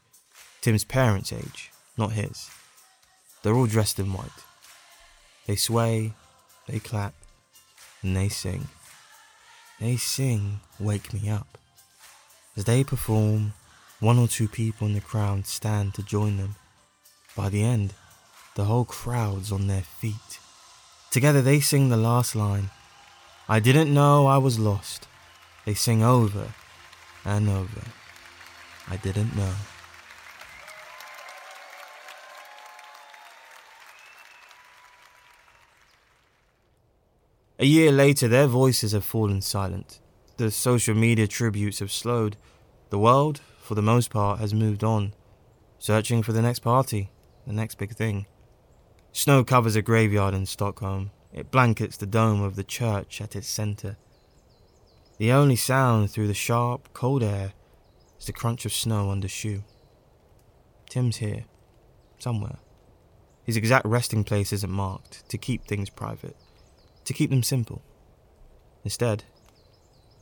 Tim's 0.60 0.84
parents' 0.84 1.32
age, 1.32 1.70
not 1.96 2.12
his. 2.12 2.50
They're 3.42 3.54
all 3.54 3.66
dressed 3.66 3.98
in 3.98 4.12
white. 4.12 4.30
They 5.46 5.56
sway, 5.56 6.12
they 6.66 6.78
clap, 6.78 7.14
and 8.02 8.16
they 8.16 8.28
sing. 8.28 8.68
They 9.80 9.96
sing 9.96 10.60
Wake 10.78 11.12
Me 11.12 11.28
Up. 11.28 11.58
As 12.56 12.64
they 12.64 12.84
perform, 12.84 13.54
one 14.00 14.18
or 14.18 14.28
two 14.28 14.48
people 14.48 14.86
in 14.86 14.94
the 14.94 15.00
crowd 15.00 15.46
stand 15.46 15.94
to 15.94 16.02
join 16.02 16.36
them. 16.36 16.56
By 17.36 17.48
the 17.48 17.62
end, 17.62 17.94
the 18.54 18.64
whole 18.64 18.84
crowd's 18.84 19.50
on 19.50 19.66
their 19.66 19.82
feet. 19.82 20.38
Together 21.14 21.40
they 21.40 21.60
sing 21.60 21.90
the 21.90 21.96
last 21.96 22.34
line 22.34 22.70
I 23.48 23.60
didn't 23.60 23.94
know 23.94 24.26
I 24.26 24.38
was 24.38 24.58
lost. 24.58 25.06
They 25.64 25.72
sing 25.72 26.02
over 26.02 26.52
and 27.24 27.48
over. 27.48 27.82
I 28.90 28.96
didn't 28.96 29.36
know. 29.36 29.54
A 37.60 37.64
year 37.64 37.92
later, 37.92 38.26
their 38.26 38.48
voices 38.48 38.90
have 38.90 39.04
fallen 39.04 39.40
silent. 39.40 40.00
The 40.36 40.50
social 40.50 40.96
media 40.96 41.28
tributes 41.28 41.78
have 41.78 41.92
slowed. 41.92 42.36
The 42.90 42.98
world, 42.98 43.40
for 43.60 43.76
the 43.76 43.82
most 43.82 44.10
part, 44.10 44.40
has 44.40 44.52
moved 44.52 44.82
on, 44.82 45.14
searching 45.78 46.24
for 46.24 46.32
the 46.32 46.42
next 46.42 46.58
party, 46.58 47.12
the 47.46 47.52
next 47.52 47.76
big 47.76 47.92
thing. 47.92 48.26
Snow 49.16 49.44
covers 49.44 49.76
a 49.76 49.80
graveyard 49.80 50.34
in 50.34 50.44
Stockholm. 50.44 51.12
It 51.32 51.52
blankets 51.52 51.96
the 51.96 52.04
dome 52.04 52.42
of 52.42 52.56
the 52.56 52.64
church 52.64 53.20
at 53.20 53.36
its 53.36 53.46
centre. 53.46 53.96
The 55.18 55.30
only 55.30 55.54
sound 55.54 56.10
through 56.10 56.26
the 56.26 56.34
sharp, 56.34 56.92
cold 56.92 57.22
air 57.22 57.52
is 58.18 58.26
the 58.26 58.32
crunch 58.32 58.66
of 58.66 58.72
snow 58.72 59.10
under 59.10 59.28
shoe. 59.28 59.62
Tim's 60.90 61.18
here, 61.18 61.44
somewhere. 62.18 62.58
His 63.44 63.56
exact 63.56 63.86
resting 63.86 64.24
place 64.24 64.52
isn't 64.52 64.70
marked, 64.70 65.28
to 65.28 65.38
keep 65.38 65.64
things 65.64 65.90
private, 65.90 66.36
to 67.04 67.12
keep 67.12 67.30
them 67.30 67.44
simple. 67.44 67.82
Instead, 68.82 69.22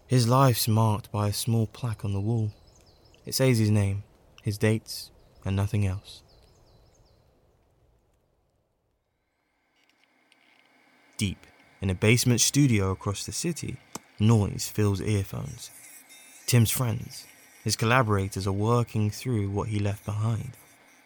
his 0.07 0.29
life's 0.29 0.69
marked 0.69 1.11
by 1.11 1.29
a 1.29 1.33
small 1.33 1.67
plaque 1.67 2.05
on 2.05 2.13
the 2.13 2.21
wall. 2.21 2.53
It 3.25 3.35
says 3.35 3.57
his 3.57 3.71
name, 3.71 4.05
his 4.43 4.59
dates, 4.59 5.11
and 5.47 5.57
nothing 5.57 5.87
else. 5.87 6.23
Deep 11.23 11.47
in 11.81 11.89
a 11.89 11.95
basement 11.95 12.41
studio 12.41 12.91
across 12.91 13.25
the 13.25 13.31
city, 13.31 13.77
noise 14.19 14.67
fills 14.67 15.01
earphones. 15.01 15.71
Tim's 16.47 16.73
friends, 16.73 17.29
his 17.63 17.77
collaborators, 17.77 18.45
are 18.45 18.51
working 18.73 19.09
through 19.09 19.49
what 19.49 19.69
he 19.69 19.79
left 19.79 20.05
behind 20.05 20.57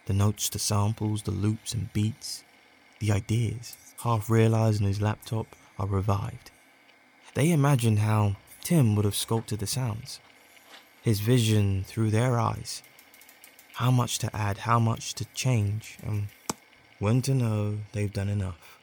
the 0.06 0.14
notes, 0.14 0.48
the 0.48 0.58
samples, 0.58 1.24
the 1.24 1.30
loops 1.30 1.74
and 1.74 1.92
beats. 1.92 2.42
The 2.98 3.12
ideas, 3.12 3.76
half 4.04 4.30
realized 4.30 4.80
on 4.80 4.88
his 4.88 5.02
laptop, 5.02 5.48
are 5.78 5.86
revived. 5.86 6.50
They 7.34 7.50
imagine 7.50 7.98
how 7.98 8.36
Tim 8.64 8.96
would 8.96 9.04
have 9.04 9.14
sculpted 9.14 9.58
the 9.58 9.66
sounds, 9.66 10.18
his 11.02 11.20
vision 11.20 11.84
through 11.84 12.10
their 12.10 12.40
eyes. 12.40 12.82
How 13.74 13.90
much 13.90 14.18
to 14.20 14.34
add, 14.34 14.56
how 14.64 14.78
much 14.78 15.12
to 15.16 15.26
change, 15.34 15.98
and 16.02 16.28
when 17.00 17.20
to 17.20 17.34
know 17.34 17.80
they've 17.92 18.10
done 18.10 18.30
enough. 18.30 18.75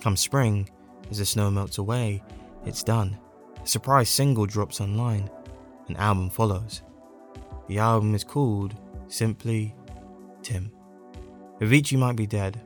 Come 0.00 0.16
spring, 0.16 0.68
as 1.10 1.18
the 1.18 1.26
snow 1.26 1.50
melts 1.50 1.78
away, 1.78 2.22
it's 2.64 2.82
done. 2.82 3.18
A 3.62 3.66
surprise 3.66 4.08
single 4.08 4.46
drops 4.46 4.80
online. 4.80 5.28
An 5.88 5.96
album 5.96 6.30
follows. 6.30 6.82
The 7.68 7.78
album 7.78 8.14
is 8.14 8.24
called 8.24 8.74
simply 9.08 9.74
Tim. 10.42 10.72
Avicii 11.60 11.98
might 11.98 12.16
be 12.16 12.26
dead, 12.26 12.60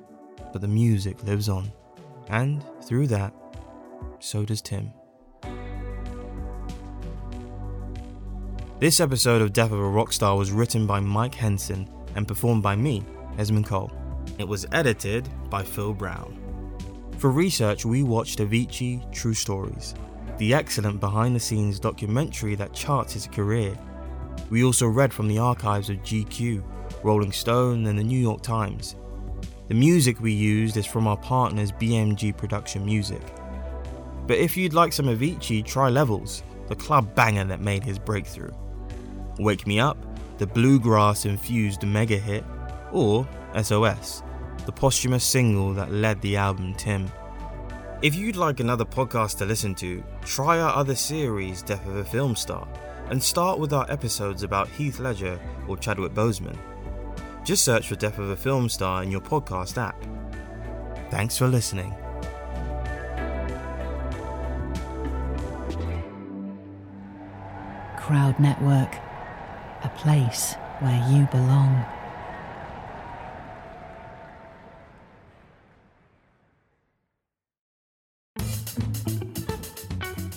but 0.52 0.60
the 0.60 0.68
music 0.68 1.24
lives 1.24 1.48
on. 1.48 1.72
And 2.28 2.64
through 2.84 3.08
that, 3.08 3.34
so 4.20 4.44
does 4.44 4.62
Tim. 4.62 4.92
This 8.78 9.00
episode 9.00 9.42
of 9.42 9.52
Death 9.52 9.72
of 9.72 9.78
a 9.78 9.82
Rockstar 9.82 10.38
was 10.38 10.52
written 10.52 10.86
by 10.86 11.00
Mike 11.00 11.34
Henson 11.34 11.88
and 12.14 12.28
performed 12.28 12.62
by 12.62 12.76
me, 12.76 13.02
Esmond 13.38 13.66
Cole. 13.66 13.90
It 14.38 14.46
was 14.46 14.66
edited 14.72 15.28
by 15.50 15.64
Phil 15.64 15.92
Brown. 15.92 16.43
For 17.24 17.30
research, 17.30 17.86
we 17.86 18.02
watched 18.02 18.38
Avicii 18.38 19.10
True 19.10 19.32
Stories, 19.32 19.94
the 20.36 20.52
excellent 20.52 21.00
behind 21.00 21.34
the 21.34 21.40
scenes 21.40 21.80
documentary 21.80 22.54
that 22.56 22.74
charts 22.74 23.14
his 23.14 23.26
career. 23.26 23.78
We 24.50 24.62
also 24.62 24.86
read 24.86 25.10
from 25.10 25.28
the 25.28 25.38
archives 25.38 25.88
of 25.88 26.02
GQ, 26.02 26.62
Rolling 27.02 27.32
Stone, 27.32 27.86
and 27.86 27.98
the 27.98 28.02
New 28.04 28.18
York 28.18 28.42
Times. 28.42 28.96
The 29.68 29.74
music 29.74 30.20
we 30.20 30.32
used 30.32 30.76
is 30.76 30.84
from 30.84 31.06
our 31.06 31.16
partners 31.16 31.72
BMG 31.72 32.36
Production 32.36 32.84
Music. 32.84 33.22
But 34.26 34.36
if 34.36 34.54
you'd 34.54 34.74
like 34.74 34.92
some 34.92 35.06
Avicii, 35.06 35.64
try 35.64 35.88
Levels, 35.88 36.42
the 36.68 36.76
club 36.76 37.14
banger 37.14 37.44
that 37.44 37.62
made 37.62 37.84
his 37.84 37.98
breakthrough. 37.98 38.52
Wake 39.38 39.66
Me 39.66 39.80
Up, 39.80 39.96
the 40.36 40.46
bluegrass 40.46 41.24
infused 41.24 41.84
mega 41.84 42.18
hit, 42.18 42.44
or 42.92 43.26
SOS, 43.62 44.22
the 44.66 44.72
posthumous 44.72 45.24
single 45.24 45.74
that 45.74 45.92
led 45.92 46.20
the 46.22 46.36
album 46.36 46.74
Tim. 46.74 47.10
If 48.02 48.14
you'd 48.14 48.36
like 48.36 48.60
another 48.60 48.84
podcast 48.84 49.38
to 49.38 49.46
listen 49.46 49.74
to, 49.76 50.02
try 50.22 50.60
our 50.60 50.74
other 50.74 50.94
series, 50.94 51.62
Death 51.62 51.86
of 51.86 51.96
a 51.96 52.04
Film 52.04 52.36
Star, 52.36 52.66
and 53.10 53.22
start 53.22 53.58
with 53.58 53.72
our 53.72 53.90
episodes 53.90 54.42
about 54.42 54.68
Heath 54.68 54.98
Ledger 54.98 55.38
or 55.68 55.76
Chadwick 55.76 56.12
Boseman. 56.12 56.56
Just 57.44 57.64
search 57.64 57.88
for 57.88 57.96
Death 57.96 58.18
of 58.18 58.30
a 58.30 58.36
Film 58.36 58.68
Star 58.68 59.02
in 59.02 59.10
your 59.10 59.20
podcast 59.20 59.76
app. 59.76 60.02
Thanks 61.10 61.36
for 61.36 61.46
listening. 61.46 61.94
Crowd 67.98 68.38
Network, 68.38 68.96
a 69.82 69.90
place 69.96 70.54
where 70.80 71.08
you 71.10 71.26
belong. 71.30 71.86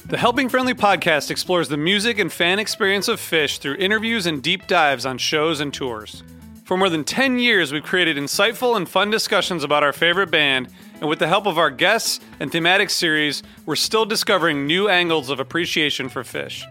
The 0.10 0.18
Helping 0.18 0.48
Friendly 0.48 0.74
podcast 0.74 1.32
explores 1.32 1.68
the 1.68 1.76
music 1.76 2.18
and 2.18 2.32
fan 2.32 2.60
experience 2.60 3.10
of 3.10 3.20
Phish 3.20 3.58
through 3.58 3.76
interviews 3.76 4.26
and 4.26 4.42
deep 4.42 4.66
dives 4.66 5.06
on 5.06 5.18
shows 5.18 5.60
and 5.60 5.74
tours. 5.74 6.24
For 6.64 6.78
more 6.78 6.88
than 6.88 7.04
10 7.04 7.40
years, 7.40 7.74
we've 7.74 7.84
created 7.84 8.16
insightful 8.16 8.78
and 8.78 8.88
fun 8.88 9.12
discussions 9.12 9.66
about 9.66 9.84
our 9.84 9.92
favorite 9.92 10.32
band, 10.32 10.70
and 11.02 11.10
with 11.10 11.20
the 11.20 11.28
help 11.28 11.46
of 11.46 11.58
our 11.58 11.70
guests 11.70 12.22
and 12.40 12.50
thematic 12.50 12.90
series, 12.90 13.44
we're 13.66 13.76
still 13.76 14.06
discovering 14.06 14.66
new 14.66 14.88
angles 14.88 15.30
of 15.30 15.42
appreciation 15.42 16.08
for 16.08 16.24
Phish. 16.24 16.64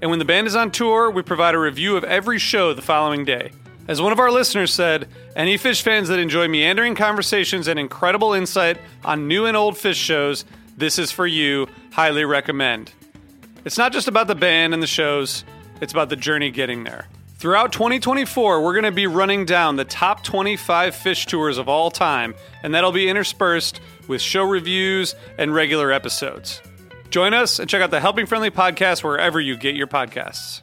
And 0.00 0.08
when 0.08 0.20
the 0.20 0.24
band 0.24 0.46
is 0.46 0.54
on 0.54 0.70
tour, 0.70 1.10
we 1.10 1.22
provide 1.22 1.56
a 1.56 1.58
review 1.58 1.96
of 1.96 2.04
every 2.04 2.38
show 2.38 2.72
the 2.72 2.82
following 2.82 3.24
day. 3.24 3.50
As 3.88 4.00
one 4.00 4.12
of 4.12 4.20
our 4.20 4.30
listeners 4.30 4.72
said, 4.72 5.08
any 5.34 5.58
Phish 5.58 5.82
fans 5.82 6.06
that 6.06 6.20
enjoy 6.20 6.46
meandering 6.46 6.94
conversations 6.94 7.66
and 7.66 7.80
incredible 7.80 8.32
insight 8.32 8.78
on 9.04 9.26
new 9.26 9.44
and 9.44 9.56
old 9.56 9.74
Phish 9.74 9.94
shows 9.94 10.44
This 10.76 10.98
is 10.98 11.10
for 11.10 11.26
you. 11.26 11.68
Highly 11.92 12.24
recommend. 12.24 12.92
It's 13.64 13.78
not 13.78 13.92
just 13.92 14.08
about 14.08 14.26
the 14.26 14.34
band 14.34 14.74
and 14.74 14.82
the 14.82 14.86
shows, 14.86 15.44
it's 15.80 15.92
about 15.92 16.08
the 16.08 16.16
journey 16.16 16.50
getting 16.50 16.84
there. 16.84 17.06
Throughout 17.38 17.72
2024, 17.72 18.62
we're 18.62 18.72
going 18.72 18.84
to 18.84 18.92
be 18.92 19.06
running 19.06 19.44
down 19.44 19.76
the 19.76 19.84
top 19.84 20.24
25 20.24 20.94
Phish 20.94 21.26
tours 21.26 21.58
of 21.58 21.68
all 21.68 21.90
time, 21.90 22.34
and 22.62 22.74
that'll 22.74 22.92
be 22.92 23.08
interspersed 23.08 23.80
with 24.08 24.22
show 24.22 24.42
reviews 24.42 25.14
and 25.36 25.54
regular 25.54 25.92
episodes. 25.92 26.62
Join 27.10 27.34
us 27.34 27.58
and 27.58 27.68
check 27.68 27.82
out 27.82 27.90
the 27.90 28.00
Helping 28.00 28.26
Friendly 28.26 28.50
podcast 28.50 29.04
wherever 29.04 29.40
you 29.40 29.56
get 29.56 29.74
your 29.74 29.86
podcasts. 29.86 30.62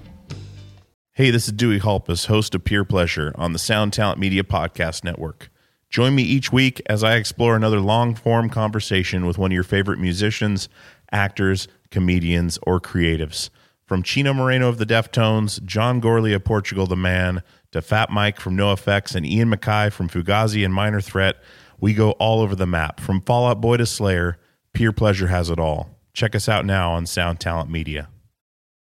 Hey, 1.13 1.29
this 1.29 1.47
is 1.47 1.51
Dewey 1.51 1.79
Halpus, 1.79 2.27
host 2.27 2.55
of 2.55 2.63
Peer 2.63 2.85
Pleasure 2.85 3.33
on 3.35 3.51
the 3.51 3.59
Sound 3.59 3.91
Talent 3.91 4.17
Media 4.17 4.43
Podcast 4.43 5.03
Network. 5.03 5.49
Join 5.89 6.15
me 6.15 6.23
each 6.23 6.53
week 6.53 6.81
as 6.85 7.03
I 7.03 7.15
explore 7.15 7.53
another 7.53 7.81
long 7.81 8.15
form 8.15 8.49
conversation 8.49 9.25
with 9.25 9.37
one 9.37 9.51
of 9.51 9.53
your 9.53 9.65
favorite 9.65 9.99
musicians, 9.99 10.69
actors, 11.11 11.67
comedians, 11.89 12.57
or 12.63 12.79
creatives. 12.79 13.49
From 13.83 14.03
Chino 14.03 14.33
Moreno 14.33 14.69
of 14.69 14.77
the 14.77 14.85
Deftones, 14.85 15.61
John 15.65 15.99
Gourley 15.99 16.33
of 16.33 16.45
Portugal 16.45 16.87
the 16.87 16.95
Man, 16.95 17.43
to 17.73 17.81
Fat 17.81 18.09
Mike 18.09 18.39
from 18.39 18.55
NOFX 18.55 19.13
and 19.13 19.25
Ian 19.25 19.49
MacKaye 19.49 19.91
from 19.91 20.07
Fugazi 20.07 20.63
and 20.63 20.73
Minor 20.73 21.01
Threat, 21.01 21.35
we 21.81 21.93
go 21.93 22.11
all 22.11 22.39
over 22.39 22.55
the 22.55 22.65
map. 22.65 23.01
From 23.01 23.19
Fall 23.19 23.47
Out 23.47 23.59
Boy 23.59 23.75
to 23.75 23.85
Slayer, 23.85 24.37
Peer 24.71 24.93
Pleasure 24.93 25.27
has 25.27 25.49
it 25.49 25.59
all. 25.59 25.89
Check 26.13 26.35
us 26.35 26.47
out 26.47 26.65
now 26.65 26.93
on 26.93 27.05
Sound 27.05 27.41
Talent 27.41 27.69
Media. 27.69 28.07